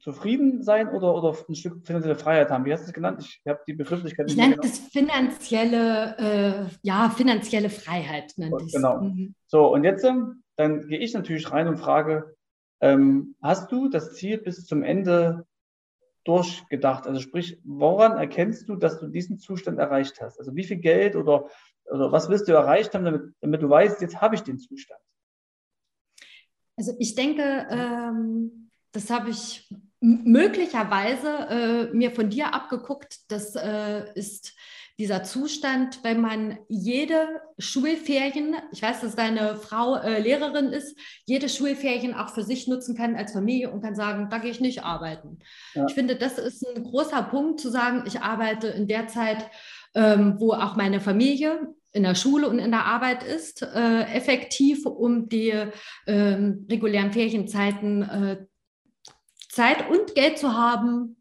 zufrieden 0.00 0.62
sein 0.62 0.88
oder, 0.88 1.14
oder 1.14 1.36
ein 1.48 1.54
Stück 1.54 1.86
finanzielle 1.86 2.16
Freiheit 2.16 2.50
haben. 2.50 2.64
Wie 2.64 2.72
hast 2.72 2.82
du 2.82 2.88
es 2.88 2.92
genannt? 2.92 3.20
Ich 3.20 3.42
habe 3.46 3.60
die 3.66 3.74
Begrifflichkeit 3.74 4.30
Ich 4.30 4.36
nenne 4.36 4.56
das 4.56 4.78
finanzielle, 4.78 6.16
äh, 6.18 6.76
ja, 6.82 7.10
finanzielle 7.10 7.70
Freiheit. 7.70 8.34
Genau. 8.36 9.00
Mhm. 9.00 9.34
So, 9.46 9.72
und 9.72 9.84
jetzt 9.84 10.04
ähm, 10.04 10.42
dann 10.56 10.88
gehe 10.88 10.98
ich 10.98 11.14
natürlich 11.14 11.50
rein 11.50 11.68
und 11.68 11.78
frage, 11.78 12.36
ähm, 12.80 13.34
hast 13.42 13.70
du 13.72 13.88
das 13.88 14.14
Ziel 14.14 14.38
bis 14.38 14.66
zum 14.66 14.82
Ende 14.82 15.46
durchgedacht? 16.24 17.06
Also 17.06 17.20
sprich, 17.20 17.60
woran 17.64 18.18
erkennst 18.18 18.68
du, 18.68 18.76
dass 18.76 19.00
du 19.00 19.08
diesen 19.08 19.38
Zustand 19.38 19.78
erreicht 19.78 20.20
hast? 20.20 20.38
Also 20.38 20.54
wie 20.54 20.64
viel 20.64 20.78
Geld 20.78 21.16
oder 21.16 21.48
oder 21.90 22.12
was 22.12 22.28
willst 22.28 22.48
du 22.48 22.52
erreicht 22.52 22.94
haben, 22.94 23.04
damit, 23.04 23.34
damit 23.40 23.62
du 23.62 23.68
weißt, 23.68 24.00
jetzt 24.00 24.20
habe 24.20 24.34
ich 24.34 24.42
den 24.42 24.58
Zustand? 24.58 25.00
Also 26.76 26.94
ich 26.98 27.14
denke, 27.14 27.66
ähm, 27.70 28.70
das 28.92 29.10
habe 29.10 29.30
ich 29.30 29.68
möglicherweise 30.00 31.28
äh, 31.90 31.96
mir 31.96 32.10
von 32.10 32.30
dir 32.30 32.54
abgeguckt. 32.54 33.18
Das 33.28 33.54
äh, 33.56 34.12
ist 34.14 34.54
dieser 34.98 35.22
Zustand, 35.22 36.00
wenn 36.02 36.20
man 36.20 36.58
jede 36.68 37.40
Schulferien, 37.58 38.56
ich 38.72 38.82
weiß, 38.82 39.00
dass 39.00 39.14
deine 39.14 39.54
Frau 39.54 39.96
äh, 39.96 40.20
Lehrerin 40.20 40.70
ist, 40.70 40.98
jede 41.24 41.48
Schulferien 41.48 42.14
auch 42.14 42.30
für 42.30 42.42
sich 42.42 42.66
nutzen 42.66 42.96
kann 42.96 43.14
als 43.14 43.32
Familie 43.32 43.70
und 43.70 43.80
kann 43.80 43.94
sagen, 43.94 44.28
da 44.28 44.38
gehe 44.38 44.50
ich 44.50 44.60
nicht 44.60 44.82
arbeiten. 44.82 45.38
Ja. 45.74 45.86
Ich 45.86 45.94
finde, 45.94 46.16
das 46.16 46.38
ist 46.38 46.66
ein 46.66 46.82
großer 46.82 47.22
Punkt 47.22 47.60
zu 47.60 47.70
sagen, 47.70 48.04
ich 48.06 48.20
arbeite 48.20 48.68
in 48.68 48.88
der 48.88 49.06
Zeit, 49.06 49.48
ähm, 49.94 50.34
wo 50.38 50.52
auch 50.52 50.74
meine 50.74 51.00
Familie 51.00 51.74
in 51.92 52.02
der 52.02 52.16
Schule 52.16 52.48
und 52.48 52.58
in 52.58 52.72
der 52.72 52.84
Arbeit 52.84 53.22
ist, 53.22 53.62
äh, 53.62 54.02
effektiv, 54.14 54.84
um 54.84 55.28
die 55.28 55.50
äh, 56.06 56.52
regulären 56.68 57.12
Ferienzeiten 57.12 58.02
äh, 58.02 58.36
Zeit 59.58 59.90
und 59.90 60.14
Geld 60.14 60.38
zu 60.38 60.52
haben, 60.52 61.16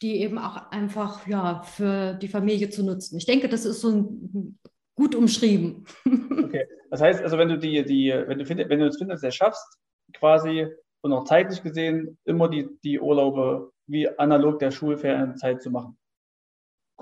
die 0.00 0.22
eben 0.22 0.38
auch 0.38 0.70
einfach 0.70 1.26
ja, 1.26 1.62
für 1.62 2.14
die 2.14 2.28
Familie 2.28 2.70
zu 2.70 2.82
nutzen. 2.82 3.18
Ich 3.18 3.26
denke, 3.26 3.50
das 3.50 3.66
ist 3.66 3.82
so 3.82 3.90
ein, 3.90 4.58
gut 4.94 5.14
umschrieben. 5.14 5.84
Okay, 6.44 6.68
das 6.90 7.00
heißt 7.00 7.20
also, 7.20 7.36
wenn 7.36 7.48
du 7.48 7.58
die, 7.58 7.84
die, 7.84 8.10
wenn 8.10 8.38
du 8.38 8.48
wenn 8.48 8.78
du 8.78 8.86
es 8.86 8.96
finanziell 8.96 9.32
schaffst, 9.32 9.66
quasi 10.12 10.68
und 11.00 11.12
auch 11.12 11.24
zeitlich 11.24 11.64
gesehen, 11.64 12.16
immer 12.24 12.48
die, 12.48 12.68
die 12.84 13.00
Urlaube 13.00 13.72
wie 13.88 14.08
analog 14.18 14.60
der 14.60 14.70
Schulferienzeit 14.70 15.60
zu 15.60 15.72
machen. 15.72 15.96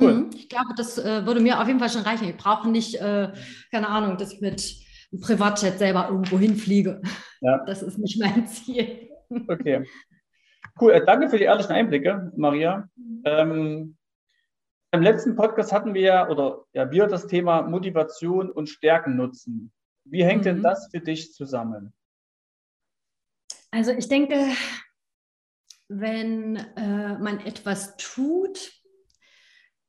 Cool. 0.00 0.14
Mhm. 0.14 0.30
Ich 0.34 0.48
glaube, 0.48 0.72
das 0.74 0.96
äh, 0.96 1.26
würde 1.26 1.40
mir 1.40 1.60
auf 1.60 1.66
jeden 1.66 1.80
Fall 1.80 1.90
schon 1.90 2.00
reichen. 2.02 2.28
Ich 2.28 2.36
brauche 2.38 2.70
nicht, 2.70 2.94
äh, 2.94 3.32
keine 3.70 3.88
Ahnung, 3.88 4.16
dass 4.16 4.32
ich 4.32 4.40
mit 4.40 4.74
einem 5.12 5.20
Privatjet 5.20 5.78
selber 5.78 6.08
irgendwo 6.08 6.38
hinfliege. 6.38 7.02
Ja. 7.42 7.62
Das 7.66 7.82
ist 7.82 7.98
nicht 7.98 8.18
mein 8.18 8.46
Ziel. 8.46 9.10
Okay. 9.48 9.84
Cool. 10.80 10.92
Äh, 10.92 11.04
danke 11.04 11.28
für 11.28 11.38
die 11.38 11.44
ehrlichen 11.44 11.72
Einblicke, 11.72 12.32
Maria. 12.36 12.88
Ähm, 13.24 13.96
Im 14.90 15.02
letzten 15.02 15.36
Podcast 15.36 15.72
hatten 15.72 15.94
wir 15.94 16.02
ja, 16.02 16.28
oder 16.28 16.64
ja, 16.72 16.90
wir 16.90 17.06
das 17.06 17.26
Thema 17.26 17.62
Motivation 17.62 18.50
und 18.50 18.68
Stärken 18.68 19.16
nutzen. 19.16 19.72
Wie 20.04 20.24
hängt 20.24 20.40
mhm. 20.42 20.44
denn 20.44 20.62
das 20.62 20.88
für 20.90 21.00
dich 21.00 21.32
zusammen? 21.32 21.92
Also 23.70 23.92
ich 23.92 24.08
denke, 24.08 24.36
wenn 25.88 26.56
äh, 26.56 27.18
man 27.18 27.40
etwas 27.40 27.96
tut, 27.96 28.72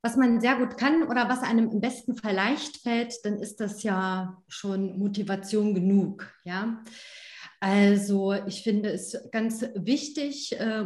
was 0.01 0.17
man 0.17 0.41
sehr 0.41 0.57
gut 0.57 0.77
kann 0.77 1.03
oder 1.03 1.29
was 1.29 1.43
einem 1.43 1.71
im 1.71 1.81
besten 1.81 2.15
Fall 2.15 2.33
leicht 2.33 2.77
fällt, 2.77 3.13
dann 3.23 3.39
ist 3.39 3.61
das 3.61 3.83
ja 3.83 4.41
schon 4.47 4.97
Motivation 4.99 5.73
genug. 5.73 6.29
Ja. 6.43 6.83
Also 7.65 8.33
ich 8.45 8.61
finde 8.61 8.89
es 8.89 9.17
ganz 9.31 9.63
wichtig, 9.73 10.51
äh, 10.59 10.83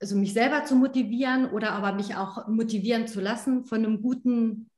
also 0.00 0.16
mich 0.16 0.32
selber 0.32 0.64
zu 0.64 0.74
motivieren 0.74 1.48
oder 1.52 1.70
aber 1.70 1.92
mich 1.92 2.16
auch 2.16 2.48
motivieren 2.48 3.06
zu 3.06 3.20
lassen 3.20 3.66
von 3.66 3.84
einem 3.84 4.02
guten 4.02 4.68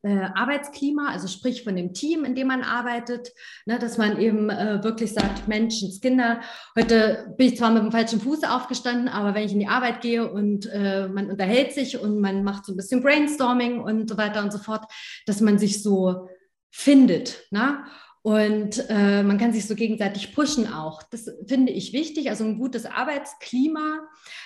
äh, 0.00 0.30
Arbeitsklima, 0.34 1.10
also 1.10 1.28
sprich 1.28 1.62
von 1.62 1.76
dem 1.76 1.92
Team, 1.92 2.24
in 2.24 2.34
dem 2.34 2.46
man 2.46 2.62
arbeitet, 2.62 3.34
ne, 3.66 3.78
dass 3.78 3.98
man 3.98 4.18
eben 4.18 4.48
äh, 4.48 4.82
wirklich 4.82 5.12
sagt, 5.12 5.46
Menschenskinder, 5.46 6.40
heute 6.74 7.34
bin 7.36 7.48
ich 7.48 7.58
zwar 7.58 7.70
mit 7.70 7.82
dem 7.82 7.92
falschen 7.92 8.22
Fuß 8.22 8.44
aufgestanden, 8.44 9.08
aber 9.08 9.34
wenn 9.34 9.44
ich 9.44 9.52
in 9.52 9.60
die 9.60 9.68
Arbeit 9.68 10.00
gehe 10.00 10.32
und 10.32 10.64
äh, 10.72 11.06
man 11.08 11.28
unterhält 11.28 11.74
sich 11.74 12.00
und 12.00 12.18
man 12.18 12.44
macht 12.44 12.64
so 12.64 12.72
ein 12.72 12.76
bisschen 12.78 13.02
Brainstorming 13.02 13.78
und 13.78 14.08
so 14.08 14.16
weiter 14.16 14.42
und 14.42 14.54
so 14.54 14.58
fort, 14.58 14.90
dass 15.26 15.42
man 15.42 15.58
sich 15.58 15.82
so 15.82 16.30
findet. 16.70 17.46
Ne? 17.50 17.84
Und 18.22 18.84
äh, 18.88 19.22
man 19.22 19.38
kann 19.38 19.52
sich 19.52 19.66
so 19.66 19.74
gegenseitig 19.74 20.34
pushen 20.34 20.72
auch. 20.72 21.02
Das 21.04 21.30
finde 21.46 21.72
ich 21.72 21.92
wichtig. 21.92 22.30
Also 22.30 22.44
ein 22.44 22.58
gutes 22.58 22.84
Arbeitsklima 22.84 24.00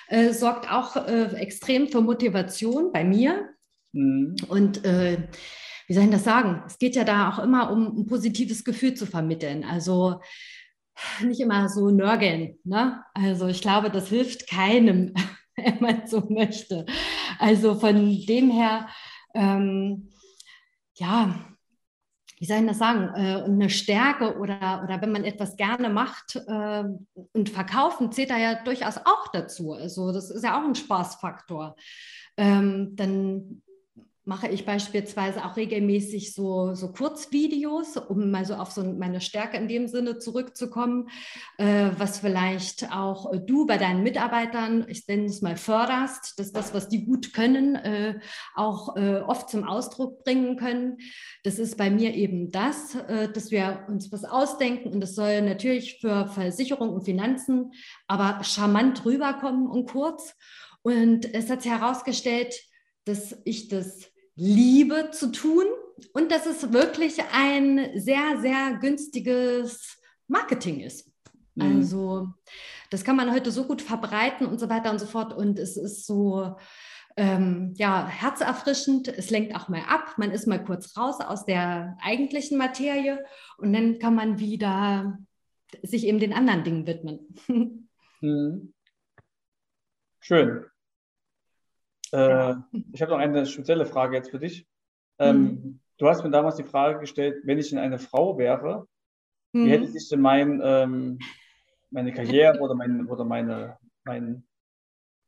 äh, 0.07 0.31
sorgt 0.31 0.71
auch 0.71 0.95
äh, 0.95 1.35
extrem 1.35 1.87
für 1.87 2.01
Motivation 2.01 2.91
bei 2.91 3.03
mir. 3.03 3.49
Mhm. 3.93 4.35
Und 4.47 4.85
äh, 4.85 5.27
wie 5.87 5.93
soll 5.93 6.05
ich 6.05 6.11
das 6.11 6.23
sagen? 6.23 6.63
Es 6.65 6.77
geht 6.77 6.95
ja 6.95 7.03
da 7.03 7.29
auch 7.29 7.39
immer 7.39 7.71
um 7.71 7.99
ein 7.99 8.05
positives 8.05 8.63
Gefühl 8.63 8.93
zu 8.93 9.05
vermitteln. 9.05 9.63
Also 9.63 10.21
nicht 11.21 11.41
immer 11.41 11.69
so 11.69 11.89
nörgeln. 11.89 12.57
Ne? 12.63 13.03
Also 13.13 13.47
ich 13.47 13.61
glaube, 13.61 13.89
das 13.89 14.09
hilft 14.09 14.47
keinem, 14.47 15.13
wenn 15.55 15.79
man 15.79 16.07
so 16.07 16.21
möchte. 16.29 16.85
Also 17.39 17.75
von 17.75 17.95
dem 18.25 18.49
her, 18.51 18.87
ähm, 19.33 20.09
ja, 20.95 21.35
wie 22.43 22.47
soll 22.47 22.57
ich 22.57 22.67
das 22.67 22.77
sagen, 22.77 23.09
äh, 23.15 23.41
eine 23.41 23.69
Stärke 23.69 24.37
oder, 24.37 24.81
oder 24.83 25.01
wenn 25.01 25.13
man 25.13 25.23
etwas 25.23 25.55
gerne 25.55 25.87
macht 25.87 26.35
äh, 26.35 26.83
und 27.31 27.49
verkaufen, 27.49 28.11
zählt 28.11 28.31
da 28.31 28.37
ja 28.37 28.61
durchaus 28.65 28.97
auch 28.97 29.29
dazu. 29.31 29.71
Also 29.71 30.11
das 30.11 30.29
ist 30.29 30.43
ja 30.43 30.59
auch 30.59 30.65
ein 30.65 30.75
Spaßfaktor. 30.75 31.77
Ähm, 32.35 32.97
dann 32.97 33.61
mache 34.25 34.47
ich 34.47 34.65
beispielsweise 34.65 35.43
auch 35.43 35.57
regelmäßig 35.57 36.33
so, 36.33 36.73
so 36.75 36.91
Kurzvideos, 36.93 37.97
um 37.97 38.31
mal 38.31 38.45
so 38.45 38.55
auf 38.55 38.71
so 38.71 38.83
meine 38.83 39.19
Stärke 39.19 39.57
in 39.57 39.67
dem 39.67 39.87
Sinne 39.87 40.17
zurückzukommen, 40.17 41.09
äh, 41.57 41.89
was 41.97 42.19
vielleicht 42.19 42.91
auch 42.91 43.31
du 43.45 43.65
bei 43.65 43.77
deinen 43.77 44.03
Mitarbeitern, 44.03 44.85
ich 44.87 45.07
nenne 45.07 45.25
es 45.25 45.41
mal, 45.41 45.57
förderst, 45.57 46.39
dass 46.39 46.53
das, 46.53 46.73
was 46.73 46.87
die 46.87 47.05
gut 47.05 47.33
können, 47.33 47.75
äh, 47.75 48.19
auch 48.55 48.95
äh, 48.95 49.17
oft 49.17 49.49
zum 49.49 49.65
Ausdruck 49.65 50.23
bringen 50.23 50.55
können. 50.55 50.97
Das 51.43 51.59
ist 51.59 51.77
bei 51.77 51.89
mir 51.89 52.13
eben 52.13 52.49
das, 52.51 52.95
äh, 52.95 53.29
dass 53.31 53.51
wir 53.51 53.85
uns 53.89 54.11
was 54.11 54.23
ausdenken 54.23 54.93
und 54.93 55.01
das 55.01 55.15
soll 55.15 55.41
natürlich 55.41 55.99
für 55.99 56.27
Versicherung 56.27 56.89
und 56.89 57.03
Finanzen 57.03 57.71
aber 58.07 58.43
charmant 58.43 59.05
rüberkommen 59.05 59.67
und 59.67 59.89
kurz. 59.89 60.35
Und 60.81 61.33
es 61.33 61.49
hat 61.49 61.61
sich 61.61 61.71
herausgestellt, 61.71 62.55
dass 63.05 63.35
ich 63.43 63.67
das 63.67 64.12
liebe 64.35 65.11
zu 65.11 65.31
tun 65.31 65.65
und 66.13 66.31
dass 66.31 66.45
es 66.45 66.73
wirklich 66.73 67.21
ein 67.31 67.91
sehr, 67.95 68.39
sehr 68.41 68.77
günstiges 68.79 69.99
Marketing 70.27 70.79
ist. 70.79 71.11
Mhm. 71.55 71.77
Also 71.77 72.27
das 72.89 73.03
kann 73.03 73.15
man 73.15 73.31
heute 73.31 73.51
so 73.51 73.65
gut 73.65 73.81
verbreiten 73.81 74.47
und 74.47 74.59
so 74.59 74.69
weiter 74.69 74.91
und 74.91 74.99
so 74.99 75.05
fort. 75.05 75.33
Und 75.33 75.59
es 75.59 75.77
ist 75.77 76.05
so, 76.05 76.55
ähm, 77.15 77.73
ja, 77.75 78.07
herzerfrischend. 78.07 79.07
Es 79.07 79.29
lenkt 79.29 79.55
auch 79.55 79.69
mal 79.69 79.83
ab. 79.87 80.15
Man 80.17 80.31
ist 80.31 80.47
mal 80.47 80.63
kurz 80.63 80.97
raus 80.97 81.19
aus 81.19 81.45
der 81.45 81.97
eigentlichen 82.01 82.57
Materie 82.57 83.23
und 83.57 83.73
dann 83.73 83.99
kann 83.99 84.15
man 84.15 84.39
wieder 84.39 85.19
sich 85.81 86.05
eben 86.05 86.19
den 86.19 86.33
anderen 86.33 86.63
Dingen 86.63 86.87
widmen. 86.87 87.35
Mhm. 88.21 88.73
Schön. 90.21 90.63
Äh, 92.13 92.55
ich 92.91 93.01
habe 93.01 93.11
noch 93.11 93.17
eine 93.17 93.45
spezielle 93.45 93.85
Frage 93.85 94.15
jetzt 94.15 94.29
für 94.29 94.39
dich. 94.39 94.67
Ähm, 95.19 95.41
mhm. 95.41 95.79
Du 95.97 96.07
hast 96.07 96.23
mir 96.23 96.29
damals 96.29 96.55
die 96.55 96.63
Frage 96.63 96.99
gestellt, 96.99 97.41
wenn 97.43 97.57
ich 97.57 97.69
denn 97.69 97.79
eine 97.79 97.97
Frau 97.97 98.37
wäre, 98.37 98.87
mhm. 99.51 99.65
wie 99.65 99.71
hätte 99.71 99.87
sich 99.87 100.07
denn 100.09 100.21
mein, 100.21 100.61
ähm, 100.63 101.19
meine 101.89 102.13
Karriere 102.13 102.59
oder, 102.59 102.75
mein, 102.75 103.07
oder 103.07 103.25
meine, 103.25 103.77
mein, 104.03 104.43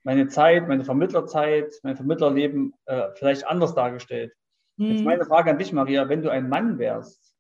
meine 0.03 0.27
Zeit, 0.27 0.67
meine 0.67 0.85
Vermittlerzeit, 0.85 1.73
mein 1.81 1.95
Vermittlerleben 1.95 2.73
äh, 2.85 3.09
vielleicht 3.15 3.47
anders 3.47 3.73
dargestellt. 3.73 4.33
Mhm. 4.77 4.85
Jetzt 4.91 5.05
meine 5.05 5.25
Frage 5.25 5.49
an 5.49 5.57
dich, 5.57 5.73
Maria, 5.73 6.07
wenn 6.07 6.21
du 6.21 6.29
ein 6.29 6.49
Mann 6.49 6.77
wärst, 6.77 7.33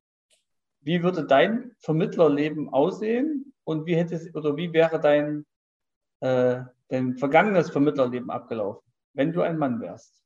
wie 0.81 1.03
würde 1.03 1.25
dein 1.25 1.71
Vermittlerleben 1.79 2.69
aussehen 2.69 3.53
und 3.63 3.85
wie 3.85 3.95
hätte 3.95 4.19
oder 4.33 4.57
wie 4.57 4.73
wäre 4.73 4.99
dein, 4.99 5.45
äh, 6.21 6.61
dein 6.87 7.17
vergangenes 7.17 7.69
Vermittlerleben 7.69 8.29
abgelaufen? 8.31 8.84
Wenn 9.15 9.33
du 9.33 9.41
ein 9.41 9.57
Mann 9.57 9.81
wärst? 9.81 10.21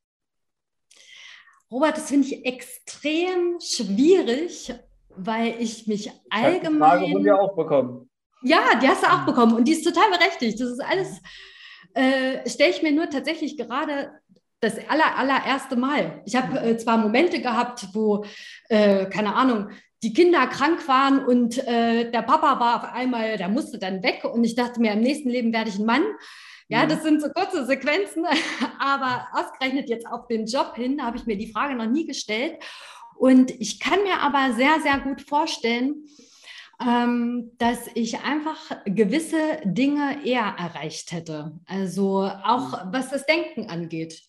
Robert, 1.72 1.98
das 1.98 2.10
finde 2.10 2.28
ich 2.28 2.46
extrem 2.46 3.60
schwierig, 3.60 4.74
weil 5.10 5.56
ich 5.60 5.88
mich 5.88 6.12
allgemein. 6.30 7.06
Die 7.06 7.12
Frage 7.12 7.24
dir 7.24 7.40
auch 7.40 7.56
bekommen. 7.56 8.10
Ja, 8.42 8.76
die 8.82 8.88
hast 8.88 9.04
du 9.04 9.08
auch 9.08 9.26
bekommen 9.26 9.54
und 9.54 9.68
die 9.68 9.74
ist 9.74 9.84
total 9.84 10.10
berechtigt. 10.10 10.60
Das 10.60 10.70
ist 10.70 10.84
alles, 10.84 11.22
äh, 11.94 12.50
stelle 12.50 12.72
ich 12.72 12.82
mir 12.82 12.92
nur 12.92 13.10
tatsächlich 13.10 13.58
gerade 13.58 14.12
das 14.62 14.78
aller, 14.90 15.18
allererste 15.18 15.76
Mal. 15.76 16.22
Ich 16.26 16.36
habe 16.36 16.60
äh, 16.60 16.78
zwar 16.78 16.98
Momente 16.98 17.42
gehabt, 17.42 17.88
wo, 17.94 18.26
äh, 18.70 19.06
keine 19.06 19.36
Ahnung, 19.36 19.70
die 20.02 20.14
Kinder 20.14 20.48
krank 20.48 20.88
waren 20.88 21.26
und 21.26 21.58
äh, 21.68 22.10
der 22.10 22.22
Papa 22.22 22.60
war 22.60 22.78
auf 22.78 22.94
einmal, 22.94 23.38
der 23.38 23.50
musste 23.50 23.78
dann 23.78 24.02
weg 24.02 24.24
und 24.24 24.44
ich 24.44 24.56
dachte 24.56 24.80
mir, 24.80 24.94
im 24.94 25.02
nächsten 25.02 25.30
Leben 25.30 25.54
werde 25.54 25.70
ich 25.70 25.78
ein 25.78 25.86
Mann. 25.86 26.04
Ja, 26.70 26.86
mhm. 26.86 26.90
das 26.90 27.04
sind 27.04 27.22
so 27.22 27.30
kurze 27.30 27.66
Sequenzen, 27.66 28.26
aber 28.80 29.28
ausgerechnet 29.34 29.90
jetzt 29.90 30.08
auf 30.08 30.28
den 30.28 30.46
Job 30.46 30.76
hin 30.76 31.04
habe 31.04 31.18
ich 31.18 31.26
mir 31.26 31.38
die 31.38 31.52
Frage 31.52 31.76
noch 31.76 31.88
nie 31.88 32.06
gestellt. 32.06 32.60
Und 33.18 33.52
ich 33.52 33.80
kann 33.82 34.02
mir 34.04 34.22
aber 34.22 34.54
sehr, 34.54 34.80
sehr 34.82 35.00
gut 35.00 35.22
vorstellen, 35.22 36.06
ähm, 36.82 37.52
dass 37.58 37.88
ich 37.96 38.20
einfach 38.22 38.72
gewisse 38.86 39.60
Dinge 39.66 40.26
eher 40.26 40.56
erreicht 40.58 41.12
hätte. 41.12 41.60
Also 41.66 42.30
auch 42.46 42.86
mhm. 42.86 42.94
was 42.94 43.10
das 43.10 43.26
Denken 43.26 43.70
angeht. 43.70 44.22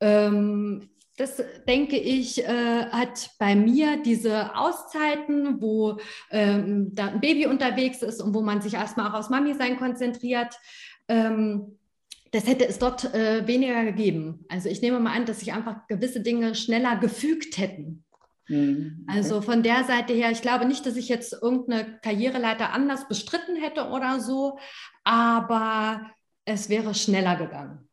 Ähm, 0.00 0.90
das 1.16 1.40
denke 1.68 1.96
ich, 1.96 2.42
äh, 2.42 2.86
hat 2.86 3.30
bei 3.38 3.54
mir 3.54 4.02
diese 4.02 4.56
Auszeiten, 4.56 5.62
wo 5.62 5.98
ähm, 6.32 6.92
da 6.92 7.06
ein 7.06 7.20
Baby 7.20 7.46
unterwegs 7.46 8.02
ist 8.02 8.20
und 8.20 8.34
wo 8.34 8.42
man 8.42 8.60
sich 8.60 8.74
erstmal 8.74 9.08
auch 9.08 9.14
aufs 9.14 9.30
Mami-Sein 9.30 9.76
konzentriert, 9.76 10.58
ähm, 11.08 11.78
das 12.30 12.46
hätte 12.46 12.66
es 12.66 12.78
dort 12.78 13.14
äh, 13.14 13.46
weniger 13.46 13.84
gegeben. 13.84 14.44
Also 14.48 14.68
ich 14.68 14.82
nehme 14.82 14.98
mal 14.98 15.16
an, 15.16 15.24
dass 15.24 15.40
sich 15.40 15.52
einfach 15.52 15.86
gewisse 15.86 16.20
Dinge 16.20 16.54
schneller 16.54 16.96
gefügt 16.96 17.58
hätten. 17.58 18.04
Mhm. 18.48 19.06
Also 19.08 19.40
von 19.40 19.62
der 19.62 19.84
Seite 19.84 20.12
her, 20.12 20.30
ich 20.30 20.42
glaube 20.42 20.66
nicht, 20.66 20.84
dass 20.84 20.96
ich 20.96 21.08
jetzt 21.08 21.32
irgendeine 21.32 21.98
Karriereleiter 22.00 22.72
anders 22.72 23.08
bestritten 23.08 23.56
hätte 23.56 23.88
oder 23.88 24.20
so, 24.20 24.58
aber 25.04 26.10
es 26.44 26.68
wäre 26.68 26.94
schneller 26.94 27.36
gegangen. 27.36 27.88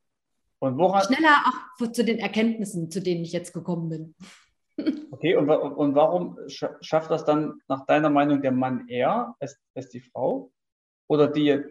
Und 0.60 0.78
woran? 0.78 1.04
Schneller 1.04 1.38
auch 1.45 1.91
zu 1.91 2.04
den 2.04 2.19
Erkenntnissen, 2.19 2.91
zu 2.91 3.02
denen 3.02 3.24
ich 3.24 3.32
jetzt 3.32 3.54
gekommen 3.54 3.89
bin. 3.89 4.15
Okay, 5.12 5.36
und, 5.36 5.47
und 5.50 5.93
warum 5.93 6.39
schafft 6.47 7.12
das 7.12 7.26
dann 7.26 7.62
nach 7.67 7.86
deiner 7.86 8.10
Meinung 8.10 8.41
der 8.41 8.54
Mann 8.54 8.88
eher 8.88 9.36
als, 9.39 9.60
als 9.76 9.89
die 9.89 10.00
Frau? 10.00 10.52
Oder 11.08 11.28
die 11.28 11.62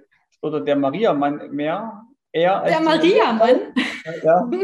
oder 0.42 0.60
der 0.60 0.76
Maria-Mann 0.76 1.50
mehr? 1.50 2.02
Eher 2.32 2.62
als 2.62 2.70
der 2.70 2.80
Maria-Mann? 2.80 3.60
Ja. 4.22 4.50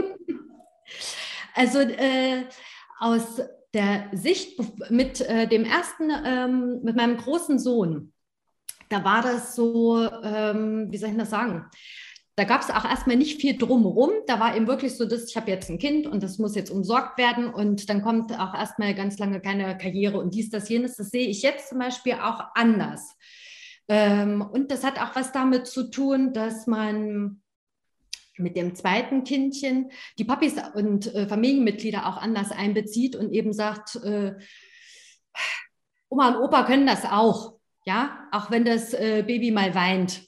Also 1.58 1.78
äh, 1.78 2.44
aus 2.98 3.40
der 3.72 4.10
Sicht 4.12 4.60
mit 4.90 5.22
äh, 5.22 5.48
dem 5.48 5.64
ersten, 5.64 6.10
ähm, 6.24 6.80
mit 6.82 6.96
meinem 6.96 7.16
großen 7.16 7.58
Sohn, 7.58 8.12
da 8.90 9.02
war 9.04 9.22
das 9.22 9.56
so, 9.56 10.06
ähm, 10.22 10.88
wie 10.90 10.98
soll 10.98 11.10
ich 11.10 11.16
das 11.16 11.30
sagen? 11.30 11.64
Da 12.36 12.44
gab 12.44 12.60
es 12.60 12.70
auch 12.70 12.84
erstmal 12.84 13.16
nicht 13.16 13.40
viel 13.40 13.56
drumherum. 13.56 14.10
Da 14.26 14.38
war 14.38 14.54
eben 14.54 14.66
wirklich 14.66 14.94
so, 14.96 15.06
dass 15.06 15.28
ich 15.28 15.36
habe 15.36 15.50
jetzt 15.50 15.70
ein 15.70 15.78
Kind 15.78 16.06
und 16.06 16.22
das 16.22 16.38
muss 16.38 16.54
jetzt 16.54 16.70
umsorgt 16.70 17.16
werden 17.16 17.48
und 17.48 17.88
dann 17.88 18.02
kommt 18.02 18.38
auch 18.38 18.54
erstmal 18.54 18.94
ganz 18.94 19.18
lange 19.18 19.40
keine 19.40 19.78
Karriere 19.78 20.18
und 20.18 20.34
dies, 20.34 20.50
das, 20.50 20.68
jenes. 20.68 20.96
Das 20.96 21.08
sehe 21.08 21.26
ich 21.26 21.40
jetzt 21.40 21.70
zum 21.70 21.78
Beispiel 21.78 22.14
auch 22.14 22.44
anders. 22.54 23.16
Ähm, 23.88 24.42
und 24.42 24.70
das 24.70 24.84
hat 24.84 25.00
auch 25.00 25.14
was 25.14 25.32
damit 25.32 25.66
zu 25.66 25.90
tun, 25.90 26.32
dass 26.32 26.66
man 26.66 27.42
mit 28.38 28.56
dem 28.56 28.74
zweiten 28.74 29.24
Kindchen 29.24 29.90
die 30.18 30.24
Papis 30.24 30.54
und 30.74 31.14
äh, 31.14 31.26
Familienmitglieder 31.26 32.06
auch 32.06 32.16
anders 32.16 32.50
einbezieht 32.50 33.16
und 33.16 33.32
eben 33.32 33.52
sagt, 33.52 33.96
äh, 33.96 34.34
Oma 36.08 36.28
und 36.28 36.36
Opa 36.36 36.64
können 36.64 36.86
das 36.86 37.04
auch, 37.04 37.58
ja, 37.84 38.28
auch 38.32 38.50
wenn 38.50 38.64
das 38.64 38.94
äh, 38.94 39.24
Baby 39.26 39.50
mal 39.50 39.74
weint. 39.74 40.22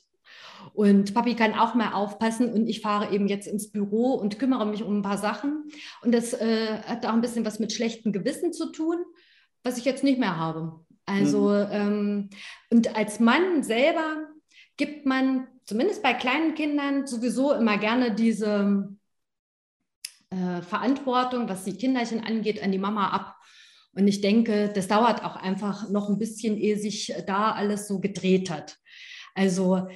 Und 0.75 1.13
Papi 1.13 1.35
kann 1.35 1.55
auch 1.55 1.75
mal 1.75 1.93
aufpassen 1.93 2.53
und 2.53 2.69
ich 2.69 2.81
fahre 2.81 3.13
eben 3.13 3.27
jetzt 3.27 3.49
ins 3.49 3.73
Büro 3.73 4.13
und 4.15 4.39
kümmere 4.39 4.65
mich 4.67 4.85
um 4.85 4.99
ein 4.99 5.03
paar 5.03 5.19
Sachen. 5.19 5.65
Und 6.03 6.13
das 6.13 6.35
äh, 6.35 6.79
hat 6.83 7.05
auch 7.05 7.13
ein 7.13 7.21
bisschen 7.21 7.45
was 7.45 7.59
mit 7.59 7.73
schlechtem 7.73 8.13
Gewissen 8.13 8.53
zu 8.53 8.71
tun, 8.71 8.97
was 9.65 9.79
ich 9.79 9.85
jetzt 9.85 10.05
nicht 10.05 10.21
mehr 10.21 10.37
habe. 10.37 10.85
Also, 11.09 11.49
mhm. 11.49 11.69
ähm, 11.71 12.31
und 12.71 12.97
als 12.97 13.19
Mann 13.19 13.63
selber 13.63 14.29
gibt 14.77 15.07
man, 15.07 15.49
zumindest 15.65 16.03
bei 16.03 16.15
kleinen 16.15 16.55
Kindern, 16.55 17.07
sowieso 17.07 17.53
immer 17.53 17.79
gerne 17.79 18.15
diese 18.15 18.89
äh, 20.31 20.63
Verantwortung, 20.63 21.49
was 21.49 21.65
die 21.65 21.77
Kinderchen 21.77 22.23
angeht, 22.23 22.63
an 22.63 22.73
die 22.73 22.79
Mama 22.79 23.09
ab. 23.09 23.37
Und 23.93 24.07
ich 24.07 24.21
denke, 24.21 24.71
das 24.73 24.87
dauert 24.87 25.25
auch 25.25 25.37
einfach 25.37 25.89
noch 25.89 26.09
ein 26.09 26.19
bisschen, 26.19 26.57
ehe 26.57 26.79
sich 26.79 27.13
da 27.27 27.53
alles 27.53 27.89
so 27.89 27.99
gedreht 28.01 28.51
hat. 28.51 28.77
Also 29.35 29.89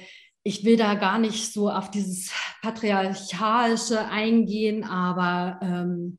ich 0.43 0.65
will 0.65 0.75
da 0.75 0.95
gar 0.95 1.19
nicht 1.19 1.53
so 1.53 1.69
auf 1.69 1.91
dieses 1.91 2.31
Patriarchalische 2.61 4.05
eingehen, 4.05 4.83
aber 4.83 5.59
ähm, 5.61 6.17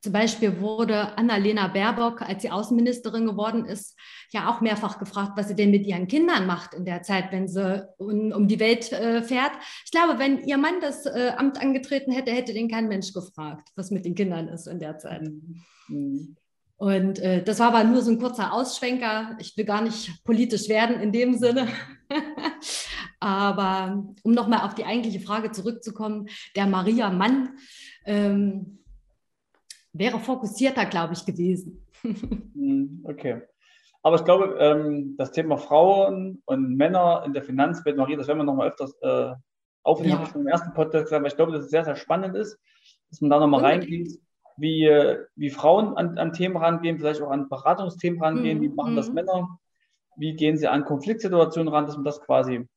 zum 0.00 0.12
Beispiel 0.12 0.60
wurde 0.60 1.16
Annalena 1.16 1.68
Baerbock, 1.68 2.22
als 2.22 2.42
sie 2.42 2.50
Außenministerin 2.50 3.26
geworden 3.26 3.64
ist, 3.64 3.96
ja 4.34 4.50
auch 4.50 4.60
mehrfach 4.60 4.98
gefragt, 4.98 5.32
was 5.36 5.48
sie 5.48 5.56
denn 5.56 5.70
mit 5.70 5.86
ihren 5.86 6.08
Kindern 6.08 6.46
macht 6.46 6.74
in 6.74 6.84
der 6.84 7.02
Zeit, 7.02 7.32
wenn 7.32 7.48
sie 7.48 7.88
um, 7.96 8.32
um 8.32 8.48
die 8.48 8.60
Welt 8.60 8.92
äh, 8.92 9.22
fährt. 9.22 9.52
Ich 9.84 9.90
glaube, 9.90 10.18
wenn 10.18 10.44
ihr 10.44 10.58
Mann 10.58 10.80
das 10.80 11.06
äh, 11.06 11.32
Amt 11.36 11.60
angetreten 11.60 12.12
hätte, 12.12 12.32
hätte 12.32 12.52
den 12.52 12.68
kein 12.68 12.88
Mensch 12.88 13.12
gefragt, 13.12 13.70
was 13.76 13.90
mit 13.90 14.04
den 14.04 14.14
Kindern 14.14 14.48
ist 14.48 14.66
in 14.66 14.78
der 14.78 14.98
Zeit. 14.98 15.22
Mhm. 15.88 16.36
Und 16.76 17.20
äh, 17.20 17.42
das 17.42 17.60
war 17.60 17.68
aber 17.68 17.84
nur 17.84 18.02
so 18.02 18.10
ein 18.10 18.18
kurzer 18.18 18.52
Ausschwenker. 18.52 19.36
Ich 19.40 19.56
will 19.56 19.64
gar 19.64 19.80
nicht 19.80 20.22
politisch 20.24 20.68
werden 20.68 21.00
in 21.00 21.12
dem 21.12 21.34
Sinne. 21.34 21.68
aber 23.20 24.04
um 24.22 24.32
nochmal 24.32 24.66
auf 24.66 24.74
die 24.74 24.84
eigentliche 24.84 25.20
Frage 25.20 25.52
zurückzukommen, 25.52 26.28
der 26.56 26.66
Maria 26.66 27.10
Mann, 27.10 27.50
ähm, 28.04 28.80
wäre 29.94 30.18
fokussierter, 30.18 30.84
glaube 30.86 31.14
ich, 31.14 31.24
gewesen. 31.24 31.80
Hm, 32.54 33.00
okay. 33.04 33.42
Aber 34.04 34.16
ich 34.16 34.24
glaube, 34.24 34.56
ähm, 34.60 35.16
das 35.16 35.32
Thema 35.32 35.56
Frauen 35.56 36.42
und 36.44 36.76
Männer 36.76 37.22
in 37.24 37.32
der 37.32 37.42
Finanzwelt, 37.42 37.96
Marie, 37.96 38.16
das 38.16 38.28
werden 38.28 38.38
wir 38.38 38.44
nochmal 38.44 38.68
öfters 38.68 38.94
äh, 39.00 39.32
aufnehmen, 39.82 40.10
ja. 40.10 40.16
habe 40.16 40.26
ich 40.26 40.32
schon 40.32 40.42
im 40.42 40.46
ersten 40.46 40.74
Podcast 40.74 41.06
gesagt, 41.06 41.22
weil 41.22 41.30
ich 41.30 41.36
glaube, 41.36 41.52
dass 41.52 41.64
es 41.64 41.70
sehr, 41.70 41.84
sehr 41.84 41.96
spannend 41.96 42.36
ist, 42.36 42.58
dass 43.08 43.22
man 43.22 43.30
da 43.30 43.40
nochmal 43.40 43.62
reingeht, 43.62 44.10
wie, 44.56 44.88
wie 45.34 45.50
Frauen 45.50 45.96
an, 45.96 46.18
an 46.18 46.32
Themen 46.32 46.56
rangehen, 46.56 46.98
vielleicht 46.98 47.22
auch 47.22 47.30
an 47.30 47.48
Beratungsthemen 47.48 48.22
rangehen, 48.22 48.58
mhm. 48.58 48.62
wie 48.62 48.68
machen 48.68 48.94
das 48.94 49.08
mhm. 49.08 49.14
Männer, 49.14 49.58
wie 50.16 50.34
gehen 50.34 50.58
sie 50.58 50.68
an 50.68 50.84
Konfliktsituationen 50.84 51.72
ran, 51.72 51.86
dass 51.86 51.96
man 51.96 52.04
das 52.04 52.20
quasi 52.20 52.68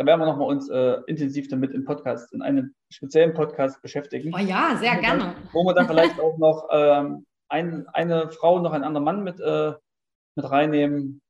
da 0.00 0.06
werden 0.06 0.20
wir 0.20 0.26
nochmal 0.26 0.48
uns 0.48 0.70
äh, 0.70 0.96
intensiv 1.08 1.48
damit 1.48 1.74
im 1.74 1.84
Podcast, 1.84 2.32
in 2.32 2.40
einem 2.40 2.74
speziellen 2.88 3.34
Podcast 3.34 3.82
beschäftigen. 3.82 4.32
Oh 4.34 4.38
ja, 4.38 4.74
sehr 4.76 4.96
gerne. 4.96 5.34
Wo 5.52 5.62
wir 5.62 5.74
dann 5.74 5.86
vielleicht 5.86 6.18
auch 6.20 6.38
noch 6.38 6.68
ähm, 6.72 7.26
ein, 7.50 7.86
eine 7.88 8.30
Frau, 8.30 8.60
noch 8.60 8.72
einen 8.72 8.84
anderen 8.84 9.04
Mann 9.04 9.22
mit, 9.22 9.40
äh, 9.40 9.74
mit 10.36 10.50
reinnehmen. 10.50 11.20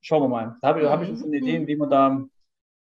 Schauen 0.00 0.22
wir 0.22 0.28
mal. 0.28 0.56
Da 0.62 0.68
habe 0.68 0.82
ich, 0.82 0.88
hab 0.88 1.02
ich 1.02 1.18
schon 1.18 1.32
Ideen, 1.32 1.66
wie 1.66 1.76
wir 1.76 1.86
da 1.86 2.24